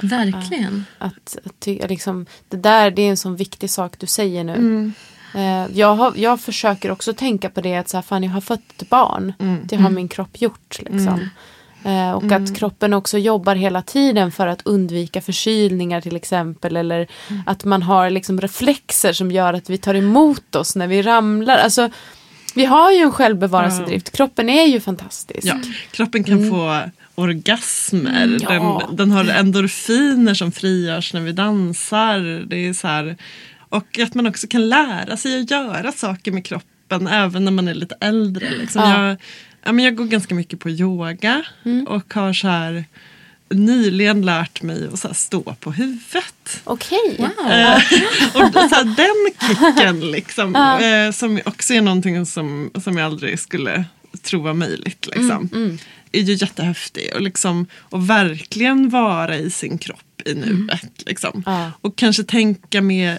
[0.08, 0.84] verkligen.
[0.98, 4.86] Att, att liksom, det där det är en sån viktig sak du säger nu.
[4.86, 4.90] Eh,
[5.72, 8.82] jag, har, jag försöker också tänka på det att så här, fan, jag har fått
[8.82, 9.32] ett barn.
[9.64, 10.78] Det har min kropp gjort.
[10.78, 11.28] Liksom.
[11.84, 16.76] Eh, och att kroppen också jobbar hela tiden för att undvika förkylningar till exempel.
[16.76, 17.06] Eller
[17.46, 21.58] att man har liksom reflexer som gör att vi tar emot oss när vi ramlar.
[21.58, 21.90] Alltså,
[22.54, 24.12] vi har ju en självbevarelsedrift.
[24.16, 25.46] Kroppen är ju fantastisk.
[25.46, 25.54] Ja,
[25.90, 26.80] kroppen kan få
[27.14, 28.24] orgasmer.
[28.24, 28.82] Mm, ja.
[28.88, 32.48] Den, den har endorfiner som frigörs när vi dansar.
[32.48, 33.16] Det är så här,
[33.72, 37.68] och att man också kan lära sig att göra saker med kroppen även när man
[37.68, 38.50] är lite äldre.
[38.50, 38.82] Liksom.
[38.82, 39.06] Ja.
[39.08, 39.16] Jag,
[39.64, 41.86] ja, men jag går ganska mycket på yoga Mm.
[41.86, 42.84] och har så här,
[43.50, 46.60] nyligen lärt mig att så här, stå på huvudet.
[46.64, 47.16] Okej.
[47.18, 47.74] Eh,
[48.34, 53.38] och så här, den kicken liksom, eh, som också är någonting som, som jag aldrig
[53.40, 53.84] skulle
[54.22, 55.06] tro var möjligt.
[55.14, 55.48] Liksom,
[56.12, 57.10] är ju jättehäftig.
[57.14, 61.02] Och, liksom, och verkligen vara i sin kropp i nuet.
[61.06, 61.42] Liksom.
[61.46, 61.70] Ja.
[61.80, 63.18] Och kanske tänka mer,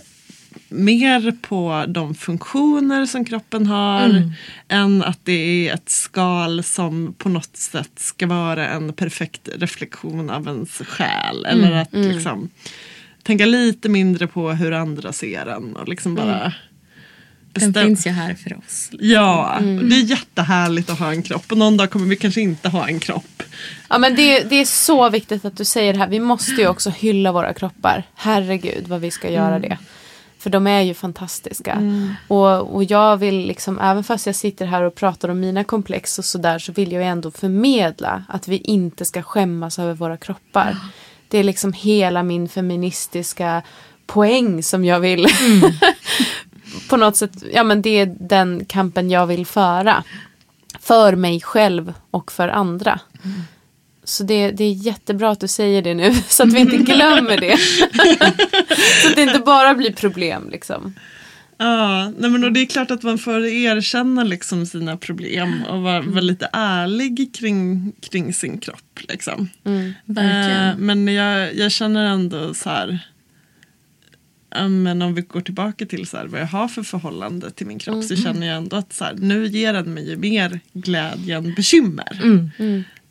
[0.70, 4.32] mer på de funktioner som kroppen har
[4.68, 10.30] än att det är ett skal som på något sätt ska vara en perfekt reflektion
[10.30, 11.46] av ens själ.
[11.46, 12.50] Eller att liksom
[13.24, 16.54] tänka lite mindre på hur andra ser en och liksom bara
[17.54, 18.90] Den bestäm- finns ju här för oss.
[19.00, 22.70] Ja, det är jättehärligt att ha en kropp och någon dag kommer vi kanske inte
[22.70, 23.44] ha en kropp.
[23.90, 26.08] Ja men det, det är så viktigt att du säger det här.
[26.08, 28.04] Vi måste ju också hylla våra kroppar.
[28.16, 29.78] Herregud vad vi ska göra det.
[30.44, 31.82] För de är ju fantastiska.
[32.28, 36.20] Och, och jag vill liksom, även fast jag sitter här och pratar om mina komplex
[36.20, 40.78] och sådär så vill jag ändå förmedla att vi inte ska skämmas över våra kroppar.
[41.28, 43.62] Det är liksom hela min feministiska
[44.06, 45.28] poäng som jag vill
[46.90, 50.04] på något sätt, ja men det är den kampen jag vill föra.
[50.80, 53.00] För mig själv och för andra.
[54.04, 57.38] Så det, det är jättebra att du säger det nu så att vi inte glömmer
[57.38, 57.58] det.
[59.02, 60.96] så att det inte bara blir problem liksom.
[61.58, 65.82] Ja, nej men och det är klart att man får erkänna liksom sina problem och
[65.82, 69.00] vara, vara lite ärlig kring, kring sin kropp.
[69.10, 69.50] Liksom.
[70.06, 70.70] Verkligen.
[70.70, 73.00] Eh, men jag, jag känner ändå så här
[74.56, 77.68] ja, men om vi går tillbaka till så här, vad jag har för förhållande till
[77.68, 81.38] min kropp så känner jag ändå att så här, nu ger den mig mer glädje
[81.38, 82.20] än bekymmer.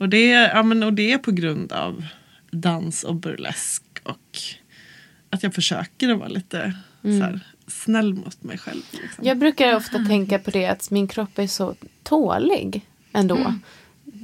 [0.02, 2.04] Och, det, är- ja, men, och det är på grund av
[2.50, 4.38] dans och burlesk och
[5.30, 8.82] att jag försöker att vara lite så här, snäll mot mig själv.
[8.90, 9.24] Liksom.
[9.24, 13.54] Jag brukar ofta tänka på det att min kropp är så tålig ändå.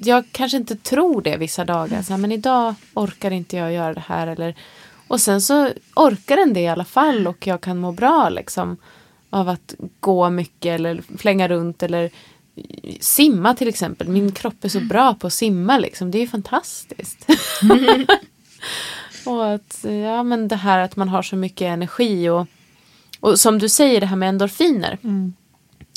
[0.03, 2.03] Jag kanske inte tror det vissa dagar.
[2.03, 4.27] Så här, men idag orkar inte jag göra det här.
[4.27, 4.55] Eller,
[5.09, 8.77] och sen så orkar den det i alla fall och jag kan må bra liksom.
[9.31, 12.11] Av att gå mycket eller flänga runt eller
[13.01, 14.09] simma till exempel.
[14.09, 16.11] Min kropp är så bra på att simma liksom.
[16.11, 17.27] Det är ju fantastiskt.
[19.25, 22.47] och att, ja men det här att man har så mycket energi och,
[23.21, 24.99] och som du säger det här med endorfiner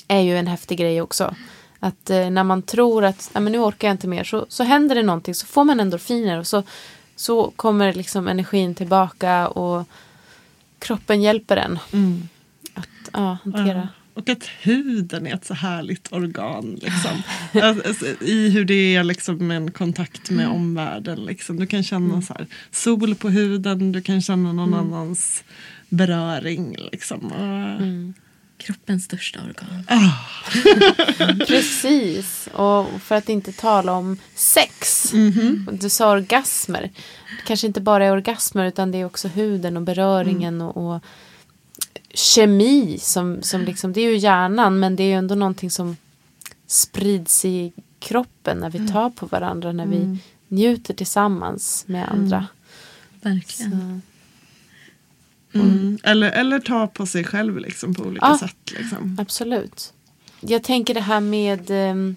[0.07, 1.35] är ju en häftig grej också.
[1.79, 4.95] Att eh, när man tror att men nu orkar jag inte mer så, så händer
[4.95, 6.63] det någonting så får man endorfiner och så,
[7.15, 9.87] så kommer liksom energin tillbaka och
[10.79, 11.79] kroppen hjälper en
[12.73, 13.89] att ja, hantera.
[14.13, 16.79] Och att huden är ett så härligt organ.
[16.81, 17.23] Liksom.
[17.63, 21.25] Alltså, I hur det är liksom en kontakt med omvärlden.
[21.25, 21.59] Liksom.
[21.59, 25.43] Du kan känna så här, sol på huden, du kan känna någon annans
[25.89, 26.75] beröring.
[26.91, 27.31] Liksom.
[27.31, 27.81] Och,
[28.57, 29.83] Kroppens största organ.
[31.47, 32.49] Precis.
[32.53, 35.11] Och för att inte tala om sex.
[35.71, 36.81] Du sa orgasmer.
[36.81, 41.01] Det kanske inte bara är orgasmer utan det är också huden och beröringen och, och
[42.13, 42.97] kemi.
[42.99, 45.97] Som, som liksom, det är ju hjärnan men det är ju ändå någonting som
[46.67, 49.71] sprids i kroppen när vi tar på varandra.
[49.71, 52.47] När vi njuter tillsammans med andra.
[53.21, 54.01] Verkligen.
[55.53, 55.97] Mm.
[56.03, 58.37] eller, eller ta på sig själv liksom, på olika Ja.
[58.37, 58.71] sätt.
[58.77, 59.17] Liksom.
[59.21, 59.93] absolut.
[60.39, 62.15] Jag tänker det här med um,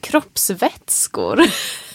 [0.00, 1.40] kroppsvätskor.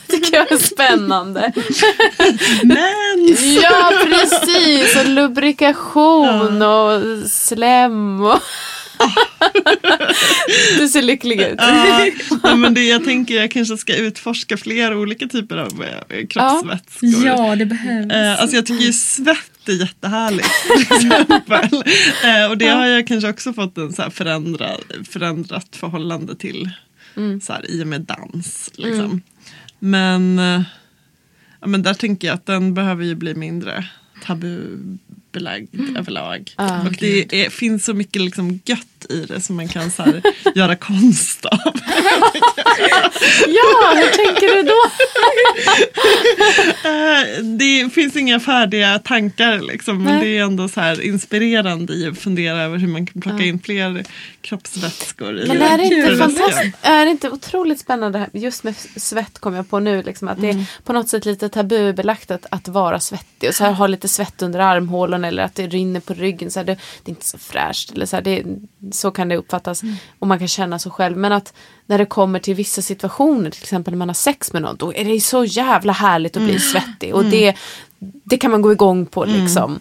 [0.09, 1.53] tycker jag är spännande.
[2.63, 3.37] Men!
[3.61, 4.95] Ja, precis.
[4.95, 7.01] Och lubrikation och
[7.31, 8.21] slem.
[8.21, 8.41] Och
[10.77, 11.59] du ser lycklig ut.
[12.43, 17.25] Ja, men det, jag tänker jag kanske ska utforska fler olika typer av eh, kroppsvätskor.
[17.25, 18.11] Ja, det behövs.
[18.11, 20.49] Eh, alltså jag tycker ju svett är jättehärligt.
[20.67, 21.83] Till exempel.
[22.23, 24.81] Eh, och det har jag kanske också fått en så här förändrad,
[25.11, 26.69] förändrat förhållande till
[27.41, 28.71] så här, i och med dans.
[28.75, 29.21] Liksom.
[29.85, 30.61] Men, eh,
[31.61, 33.87] ja, men där tänker jag att den behöver ju bli mindre
[34.23, 36.53] tabubelagd överlag.
[36.57, 40.21] och det är, finns så mycket liksom gött i det som man kan så här,
[40.55, 41.59] göra konst av.
[43.47, 44.81] Ja, hur tänker du då?
[46.89, 52.07] Eh, det finns inga färdiga tankar liksom, men det är ändå så här inspirerande i
[52.07, 54.05] att fundera över hur man kan plocka in fler
[54.41, 55.39] kroppsvätskor.
[55.39, 56.77] i Men är det inte fantastiskt?
[56.81, 58.29] Är det inte otroligt spännande?
[58.33, 60.03] Just med svett kom jag på nu.
[60.03, 63.49] Liksom, att det är på något sätt lite tabubelagt att, att vara svettig.
[63.49, 66.51] Och så här, ha lite svett under armhålorna eller att det rinner på ryggen.
[66.51, 67.91] Så här, det, det är inte så fräscht.
[67.91, 68.43] Eller så, här, det,
[68.95, 69.81] så kan det uppfattas.
[70.19, 71.17] Och man kan känna så själv.
[71.17, 71.53] Men att
[71.85, 74.75] när det kommer till vissa situationer, till exempel när man har sex med någon.
[74.77, 77.15] Då är det så jävla härligt att bli svettig.
[77.15, 77.55] Och det,
[77.99, 79.79] det kan man gå igång på liksom.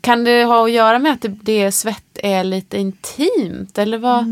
[0.00, 3.78] Kan det ha att göra med att det, det svett är lite intimt?
[3.78, 4.24] Eller vad,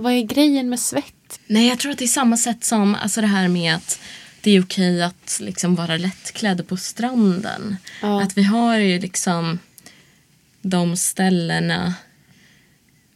[0.00, 1.40] vad är grejen med svett?
[1.46, 4.00] Nej, jag tror att det är samma sätt som alltså det här med att
[4.40, 7.76] det är okej att liksom vara lättklädd på stranden.
[8.02, 8.22] Ja.
[8.22, 9.58] Att vi har ju liksom
[10.62, 11.94] de ställena,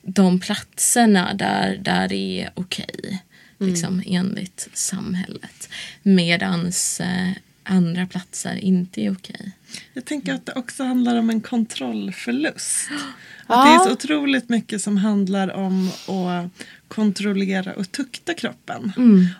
[0.09, 3.23] de platserna där, där det är okej.
[3.59, 5.69] Liksom enligt samhället.
[6.03, 7.31] Medans eh,
[7.63, 9.53] andra platser inte är okej.
[9.93, 12.89] Jag tänker att det också handlar om en kontrollförlust.
[13.51, 18.93] Att det är så otroligt mycket som handlar om att kontrollera och tukta kroppen.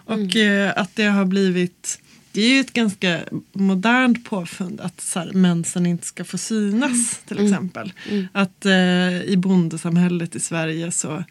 [0.05, 2.01] Och eh, att det har blivit
[2.33, 3.21] det är ju ett ganska
[3.53, 7.93] modernt påfund att så här, mensen inte ska få synas till exempel.
[8.33, 11.25] Att eh, i bondesamhället i Sverige så,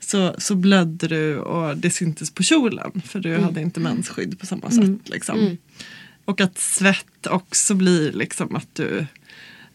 [0.00, 4.46] så, så blödde du och det syntes på kjolen för du hade inte mensskydd på
[4.46, 5.08] samma sätt.
[5.08, 5.56] Liksom.
[6.24, 9.06] Och att svett också blir liksom att du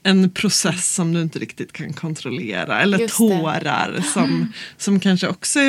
[0.04, 2.82] en process som du inte riktigt kan kontrollera.
[2.82, 3.18] Eller Just det.
[3.18, 5.60] tårar som, som kanske också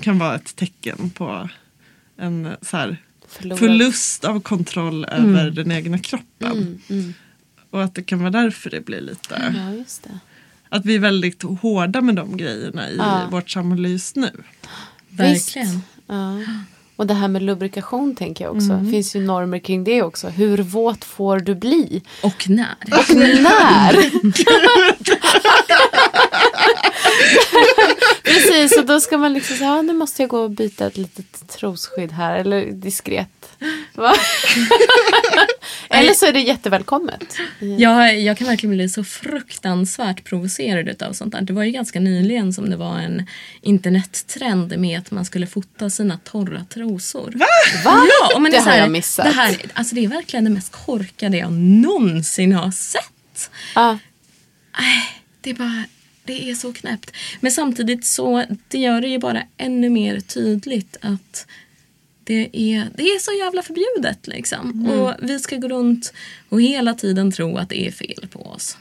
[0.00, 1.48] kan vara ett tecken på
[2.16, 2.96] en så här,
[3.32, 3.58] Förlorad.
[3.58, 6.52] förlust av kontroll över den egna kroppen.
[6.52, 7.14] Mm, mm.
[7.70, 9.52] Och att det kan vara därför det blir lite...
[9.54, 10.18] Ja, det.
[10.68, 13.28] Att vi är väldigt hårda med de grejerna i Ja.
[13.30, 14.30] vårt samhälle just nu.
[15.08, 15.82] Verkligen.
[16.06, 16.38] Ja.
[16.96, 18.72] Och det här med lubrikation tänker jag också.
[18.72, 18.90] Mm.
[18.90, 20.28] Finns ju normer kring det också.
[20.28, 22.02] Hur våt får du bli?
[22.22, 22.74] Och när.
[22.82, 23.92] Och när?
[28.22, 30.96] Precis, och då ska man liksom säga, ja, nu måste jag gå och byta ett
[30.96, 32.36] litet trosskydd här.
[32.38, 33.28] Eller diskret.
[33.94, 34.14] Va?
[35.88, 37.36] eller så är det jättevälkommet.
[37.78, 41.40] Jag, jag kan verkligen bli så fruktansvärt provocerad av sånt där.
[41.40, 43.26] Det var ju ganska nyligen som det var en
[43.60, 47.32] internettrend med att man skulle fota sina torra trosor.
[47.34, 47.46] Va?
[47.84, 48.06] Va?
[48.30, 49.26] Ja, men Det är så har här, jag missat.
[49.26, 53.50] Det, här, alltså det är verkligen det mest korkade jag någonsin har sett.
[53.74, 53.98] Ja.
[55.40, 55.84] Det är bara,
[56.24, 57.16] det är så knäppt.
[57.40, 61.46] Men samtidigt så, det gör det ju bara ännu mer tydligt att
[62.24, 64.90] det är, det är så jävla förbjudet liksom.
[64.90, 66.12] Och vi ska gå runt
[66.48, 68.76] och hela tiden tro att det är fel på oss.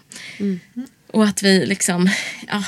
[1.07, 2.09] Och att vi liksom,
[2.47, 2.63] ja.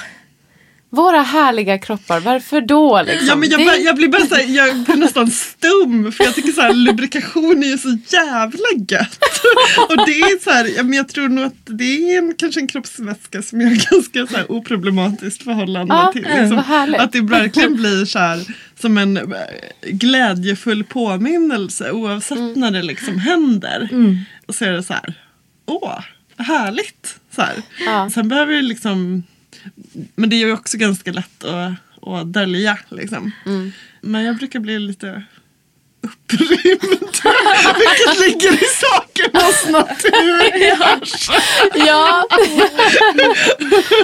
[0.96, 3.02] Våra härliga kroppar, varför då?
[3.02, 3.28] Liksom?
[3.28, 6.36] Ja, men jag, Det- jag blir bara så här, jag blir nästan stum för jag
[6.36, 9.20] tycker så här, lubrikation är ju så jävla gött.
[9.89, 12.60] Och det är så här, ja, men jag tror nog att det är en, kanske
[12.60, 16.26] en kroppsvätska som jag har ganska så här oproblematiskt förhållande Ja, till.
[16.26, 17.02] mm, härligt.
[17.02, 18.39] Att det verkligen blir så här
[18.80, 19.24] som en eh,
[19.82, 22.54] glädjefull påminnelse oavsett Mm.
[22.60, 23.89] när det liksom händer.
[24.46, 25.14] Och så är det så här,
[25.66, 26.00] åh,
[26.38, 27.16] härligt.
[27.36, 27.56] Så här.
[27.86, 28.10] Ja.
[28.14, 29.24] Sen behöver det liksom
[30.16, 32.78] men det är ju också ganska lätt att, och dölja.
[32.89, 33.32] Liksom.
[33.45, 33.72] Mm.
[34.01, 35.24] Men jag brukar bli lite
[36.03, 36.82] upprymd.
[37.80, 40.43] Vilket ligger i sakernas natur.
[41.88, 42.28] Ja.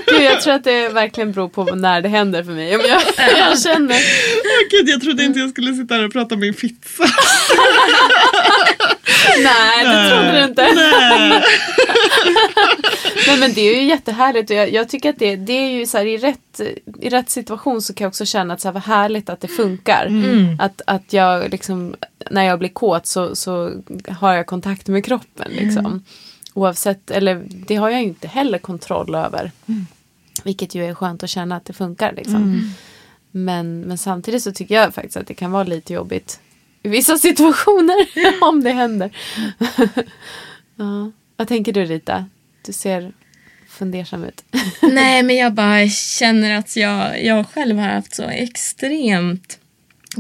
[0.06, 2.70] Gud, jag tror att det verkligen beror på när det händer för mig.
[2.70, 2.82] Jag,
[3.38, 4.00] jag känner.
[4.72, 7.04] Gud, jag trodde inte jag skulle sitta här och prata om min pizza.
[9.44, 10.62] Nej, det trodde du inte.
[10.76, 11.44] Nej.
[13.28, 15.86] Nej men det är ju jättehärligt och jag, jag tycker att det, det är ju
[15.86, 16.62] så här i rätt,
[17.00, 19.48] i rätt situation så kan jag också känna att så här, vad härligt att det
[19.48, 20.06] funkar.
[20.06, 20.58] Mm.
[20.60, 21.96] Att, att jag liksom,
[22.32, 23.72] när jag blir kåt så, så
[24.08, 26.04] har jag kontakt med kroppen liksom.
[26.54, 29.52] Oavsett, eller det har jag ju inte heller kontroll över.
[30.44, 32.74] Vilket ju är skönt att känna att det funkar liksom.
[33.32, 36.40] Men, men samtidigt så tycker jag faktiskt att det kan vara lite jobbigt
[36.84, 38.08] i vissa situationer
[38.50, 39.18] om det händer.
[40.76, 41.12] ja.
[41.36, 42.26] Vad tänker du Rita?
[42.66, 43.12] Du ser
[43.68, 44.44] fundersam ut.
[44.82, 49.60] Nej, men jag bara känner att jag, jag själv har haft så extremt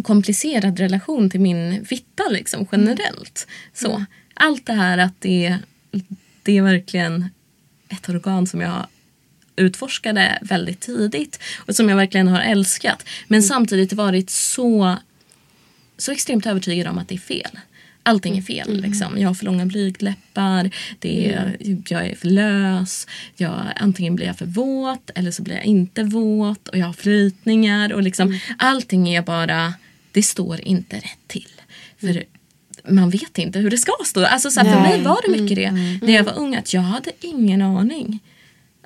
[0.04, 3.48] komplicerad relation till min fitta liksom generellt.
[3.74, 5.58] Så allt det här att det,
[6.44, 7.30] det är verkligen
[7.90, 8.88] ett organ som jag
[9.56, 13.06] utforskade väldigt tidigt och som jag verkligen har älskat.
[13.28, 14.98] Men samtidigt varit så,
[16.00, 17.60] så extremt övertygad om att det är fel.
[18.04, 18.82] Allting är fel.
[18.82, 19.18] Liksom.
[19.18, 20.70] Jag har för långa blygdläppar,
[21.00, 21.58] det är,
[21.90, 26.04] jag är för lös, jag, antingen blir jag för våt eller så blir jag inte
[26.04, 27.94] våt och jag har flytningar.
[27.94, 29.74] Och liksom, Allting är bara,
[30.12, 31.52] det står inte rätt till.
[31.98, 32.24] För
[32.88, 34.26] man vet inte hur det ska stå.
[34.26, 35.72] Alltså, så här, för mig var det mycket det
[36.06, 38.20] när jag var ung att jag hade ingen aning.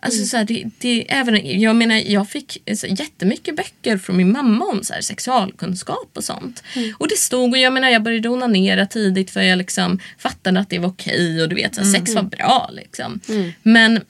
[0.04, 4.32] Alltså, så här, det, det, även, jag menar, jag fick så, jättemycket böcker från min
[4.32, 6.64] mamma om så här, sexualkunskap och sånt.
[6.98, 10.70] Och det stod, och jag menar jag började onanera tidigt för jag liksom fattade att
[10.70, 12.70] det var okej och du vet, så här, sex var bra.
[12.74, 13.20] Liksom.
[13.64, 14.02] Men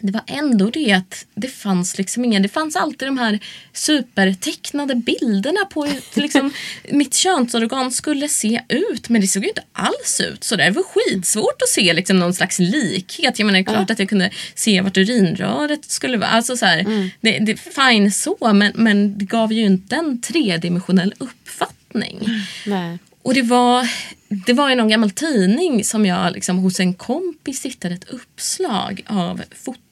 [0.00, 3.38] det var ändå det att det fanns liksom ingen, det fanns alltid de här
[3.72, 6.52] supertecknade bilderna på hur liksom,
[6.88, 9.08] mitt könsorgan skulle se ut.
[9.08, 10.64] Men det såg ju inte alls ut så där.
[10.64, 13.38] Det var skitsvårt att se liksom, någon slags likhet.
[13.38, 16.30] Jag menar, det är klart att jag kunde se vart urinröret skulle vara.
[16.30, 21.14] Alltså, så här, det, det, fine så, men, men det gav ju inte en tredimensionell
[21.18, 22.28] uppfattning.
[22.66, 22.98] Nej.
[23.22, 23.88] Och det var,
[24.28, 29.02] det var i någon gammal tidning som jag liksom, hos en kompis hittade ett uppslag
[29.06, 29.82] av foton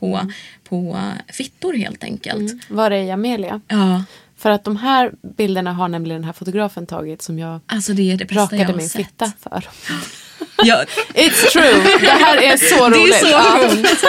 [0.00, 0.20] på,
[0.68, 0.98] på
[1.32, 2.52] fittor helt enkelt.
[2.68, 3.60] Var det i Amelia?
[3.68, 4.04] Ja,
[4.38, 8.12] För att de här bilderna har nämligen den här fotografen tagit som jag alltså det
[8.12, 9.06] är det jag rakade har min sett.
[9.06, 9.68] fitta för.
[10.64, 10.84] Ja,
[11.14, 11.98] It's true!
[12.00, 13.14] Det här är så det roligt.
[13.14, 13.68] är så Ja.
[13.68, 14.04] roligt.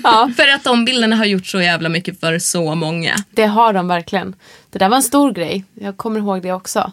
[0.02, 0.30] Ja.
[0.36, 3.16] För att de bilderna har gjort så jävla mycket för så många.
[3.30, 4.34] Det har de verkligen.
[4.70, 5.64] Det där var en stor grej.
[5.74, 6.92] Jag kommer ihåg det också.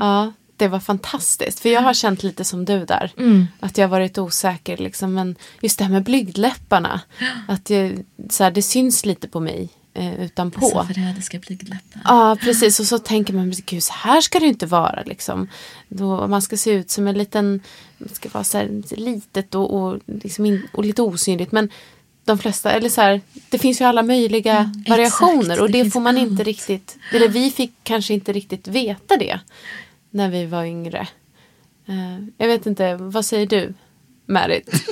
[0.00, 1.60] Ja, det var fantastiskt.
[1.60, 3.12] För jag har känt lite som du där.
[3.60, 4.76] Att jag har varit osäker.
[4.76, 5.14] Liksom.
[5.14, 7.00] Men just det här med blygdläpparna.
[7.48, 10.78] Att jag, så här, det syns lite på mig eh, utanpå.
[10.78, 12.00] Alltså förrädiska blygdläppar.
[12.04, 12.80] Ja, precis.
[12.80, 15.02] Och så tänker man, gud så här ska det inte vara.
[15.06, 15.48] Liksom.
[15.88, 17.60] Då man ska se ut som en liten,
[17.98, 21.52] det ska vara så här litet och, och, liksom in, och lite osynligt.
[21.52, 21.70] Men
[22.24, 25.40] de flesta, eller så här, det finns ju alla möjliga variationer.
[25.42, 25.60] exakt.
[25.60, 26.46] och Det det, får man inte allt.
[26.46, 29.40] riktigt, eller vi fick kanske inte riktigt veta det.
[30.10, 31.08] När vi var yngre.
[31.88, 33.74] Eh, jag vet inte, vad säger du?
[34.28, 34.84] Marit?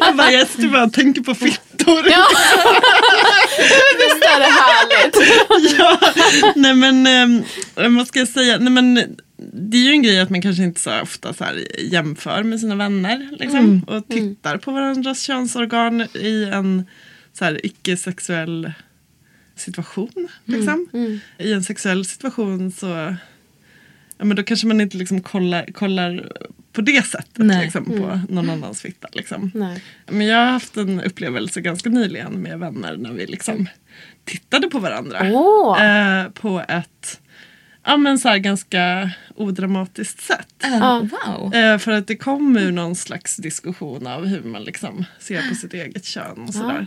[0.00, 2.08] Jag bara, jag sitter bara och tänker på fittor.
[2.10, 2.26] Ja.
[3.98, 5.16] Visst är det härligt?
[5.78, 6.00] ja,
[6.56, 7.06] nej men
[7.76, 8.58] um, vad ska jag säga?
[8.58, 8.94] Nej, men,
[9.52, 12.60] det är ju en grej att man kanske inte så ofta så här, jämför med
[12.60, 16.86] sina vänner liksom, och tittar på varandras könsorgan i en
[17.32, 18.72] så här, icke-sexuell
[19.56, 20.28] situation.
[20.44, 20.88] Liksom.
[21.38, 23.14] I en sexuell situation så
[24.20, 26.32] ja, men då kanske man inte liksom kollar, kollar
[26.72, 27.64] på det sättet Nej.
[27.64, 29.08] liksom, på någon annans fitta.
[29.12, 29.50] Liksom.
[29.54, 29.82] Nej.
[30.06, 33.68] Men jag har haft en upplevelse ganska nyligen med vänner när vi liksom
[34.24, 35.18] tittade på varandra.
[35.32, 35.84] Åh.
[35.84, 37.20] Eh, på ett
[37.84, 40.54] ja, men så här ganska odramatiskt sätt.
[40.62, 41.54] Ja, wow.
[41.54, 45.54] Eh, för att det kom ur någon slags diskussion av hur man liksom ser på
[45.54, 46.86] sitt eget kön och sådär.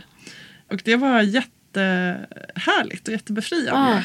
[0.70, 4.04] Och det var jättehärligt och jättebefriande.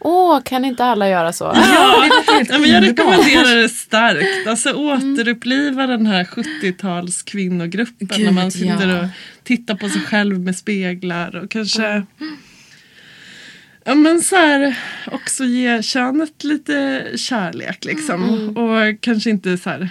[0.00, 1.44] Åh, kan inte alla göra så?
[1.54, 2.08] Ja,
[2.48, 4.48] ja, men jag rekommenderar det starkt.
[4.48, 9.00] Alltså återuppliva den här 70-tals kvinnogruppen när Gud, man sitter ja.
[9.00, 9.08] och
[9.44, 12.02] tittar på sig själv med speglar och kanske
[13.84, 14.78] Ja men så här,
[15.12, 18.48] också ge könet lite kärlek liksom.
[18.56, 19.90] Och kanske inte så här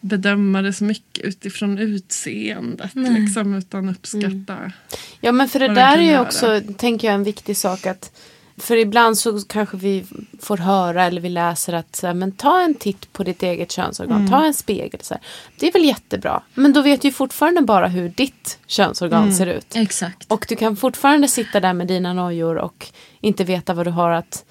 [0.00, 4.72] bedöma det så mycket utifrån utseendet liksom utan uppskatta.
[5.20, 8.12] Ja men för det där är ju också, tänker jag, en viktig sak att
[8.56, 10.04] För ibland så kanske vi
[10.40, 13.72] får höra eller vi läser att så här, men ta en titt på ditt eget
[13.72, 15.00] könsorgan, ta en spegel.
[15.02, 15.22] Så här.
[15.58, 16.42] Det är väl jättebra.
[16.54, 19.76] Men då vet du fortfarande bara hur ditt könsorgan ser ut.
[19.76, 20.32] Exakt.
[20.32, 22.86] Och du kan fortfarande sitta där med dina nojor och
[23.20, 24.44] inte veta vad du har att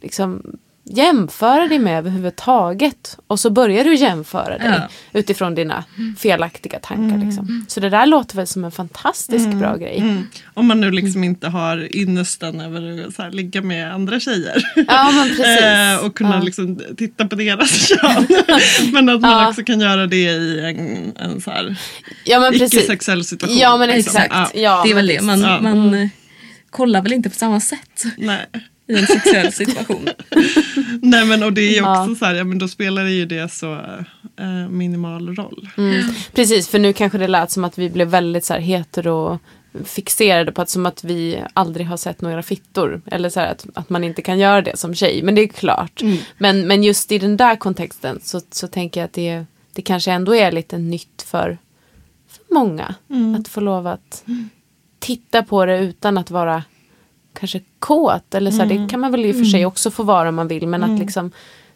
[0.00, 0.58] liksom,
[0.90, 3.18] jämföra dig med överhuvudtaget.
[3.26, 4.88] Och så börjar du jämföra dig Ja.
[5.12, 5.84] utifrån dina
[6.18, 7.26] felaktiga tankar.
[7.26, 7.66] Liksom.
[7.68, 9.98] Så det där låter väl som en fantastisk bra grej.
[9.98, 10.26] Mm.
[10.54, 14.62] Om man nu liksom inte har ynnesten över att så här, ligga med andra tjejer.
[14.88, 15.60] Ja men precis.
[15.62, 16.42] Eh, och kunna Ja.
[16.42, 18.26] liksom titta på deras kön.
[18.92, 19.48] Men att man Ja.
[19.48, 21.76] också kan göra det i en, en så här
[22.24, 23.58] ja men icke-sexuell situation.
[23.58, 24.16] Ja men liksom.
[24.22, 24.34] exakt.
[24.54, 24.60] Ja.
[24.60, 25.20] Ja, det är väl det.
[25.20, 25.60] Man, Ja.
[25.60, 26.08] man eh,
[26.70, 28.46] kollar väl inte på samma sätt Nej.
[28.88, 30.08] I en sexuell situation.
[31.02, 32.02] Nej men och det är ju Ja.
[32.02, 33.74] också så här, ja men då spelar det ju det så
[34.38, 35.68] eh, minimal roll.
[35.76, 36.04] Mm.
[36.34, 39.38] Precis, för nu kanske det lät som att vi blev väldigt så här hetero
[39.84, 43.00] fixerade på att som att vi aldrig har sett några fittor.
[43.06, 45.22] Eller så här att, att man inte kan göra det som tjej.
[45.22, 46.02] Men det är klart.
[46.38, 50.12] Men, men just i den där kontexten så, så tänker jag att det, det kanske
[50.12, 51.58] ändå är lite nytt för,
[52.28, 52.94] för många.
[53.40, 54.24] Att få lov att
[54.98, 56.62] titta på det utan att vara
[57.38, 58.34] kanske kåt.
[58.34, 60.34] Eller så här, Det kan man väl i och för sig också få vara om
[60.34, 60.68] man vill.
[60.68, 61.30] Men att liksom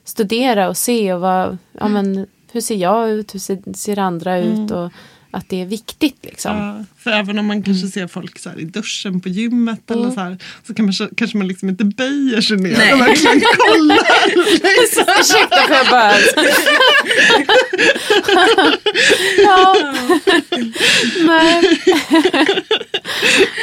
[0.04, 4.38] studera och se och vad, ja, men, hur ser jag ut, hur ser, ser andra
[4.38, 4.92] ut och
[5.34, 6.56] att det är viktigt liksom.
[6.56, 10.20] Ja, för även om man kanske ser folk så i duschen på gymmet eller så
[10.20, 12.92] här så kan man, kanske man liksom inte böjer sig ner Nej.
[12.92, 13.98] och verkligen kollar.
[15.20, 16.12] Ursäkta får jag bara...
[19.36, 19.76] ja.
[21.26, 21.80] Nej.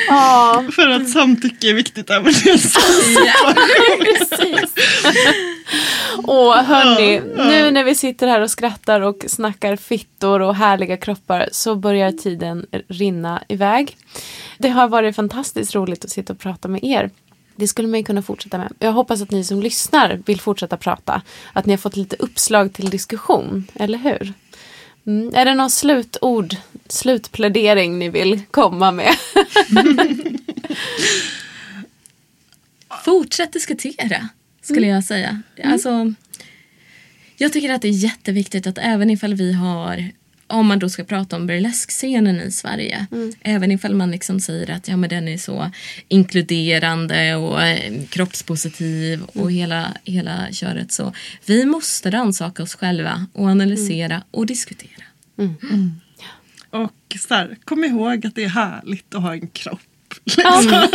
[0.08, 2.82] ja, För att samtycke är viktigt även i en sån
[4.00, 4.74] precis.
[6.24, 11.50] Och hörni, nu när vi sitter här och skrattar och snackar fittor och härliga kroppar
[11.60, 13.98] så börjar tiden rinna iväg.
[14.58, 17.10] Det har varit fantastiskt roligt att sitta och prata med er.
[17.56, 18.74] Det skulle man ju kunna fortsätta med.
[18.80, 21.22] Jag hoppas att ni som lyssnar vill fortsätta prata.
[21.54, 24.34] Att ni har fått lite uppslag till diskussion, eller hur?
[25.08, 25.36] Mm.
[25.36, 26.56] Är det någon slutord,
[26.88, 29.16] slutplädering ni vill komma med?
[33.06, 34.30] Fortsätt diskutera,
[34.62, 35.42] skulle jag säga.
[35.64, 36.14] Alltså,
[37.38, 40.12] jag tycker att det är jätteviktigt att även ifall vi har
[40.50, 43.08] om man då ska prata om burleskscenen i Sverige.
[43.42, 45.72] Även ifall man liksom säger att ja, men den är så
[46.08, 50.92] inkluderande och eh, kroppspositiv och hela, hela köret.
[50.92, 51.14] Så
[51.46, 55.04] vi måste rannsaka oss själva och analysera och diskutera.
[56.70, 59.80] Och så här, kom ihåg att det är härligt att ha en kropp.
[60.26, 60.54] Liksom.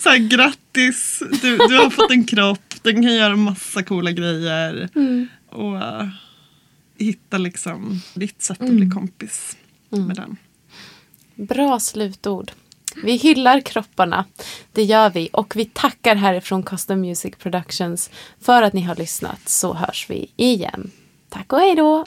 [0.00, 4.88] så här, grattis, du, du har fått en kropp, den kan göra massa coola grejer.
[5.50, 5.80] Och
[6.98, 9.56] hitta liksom ditt sätt att bli kompis
[9.88, 10.36] med den.
[11.34, 12.52] Bra slutord.
[13.02, 14.24] Vi hyllar kropparna.
[14.72, 15.28] Det gör vi.
[15.32, 19.48] Och vi tackar härifrån Custom Music Productions för att ni har lyssnat.
[19.48, 20.90] Så hörs vi igen.
[21.28, 22.06] Tack och hej då!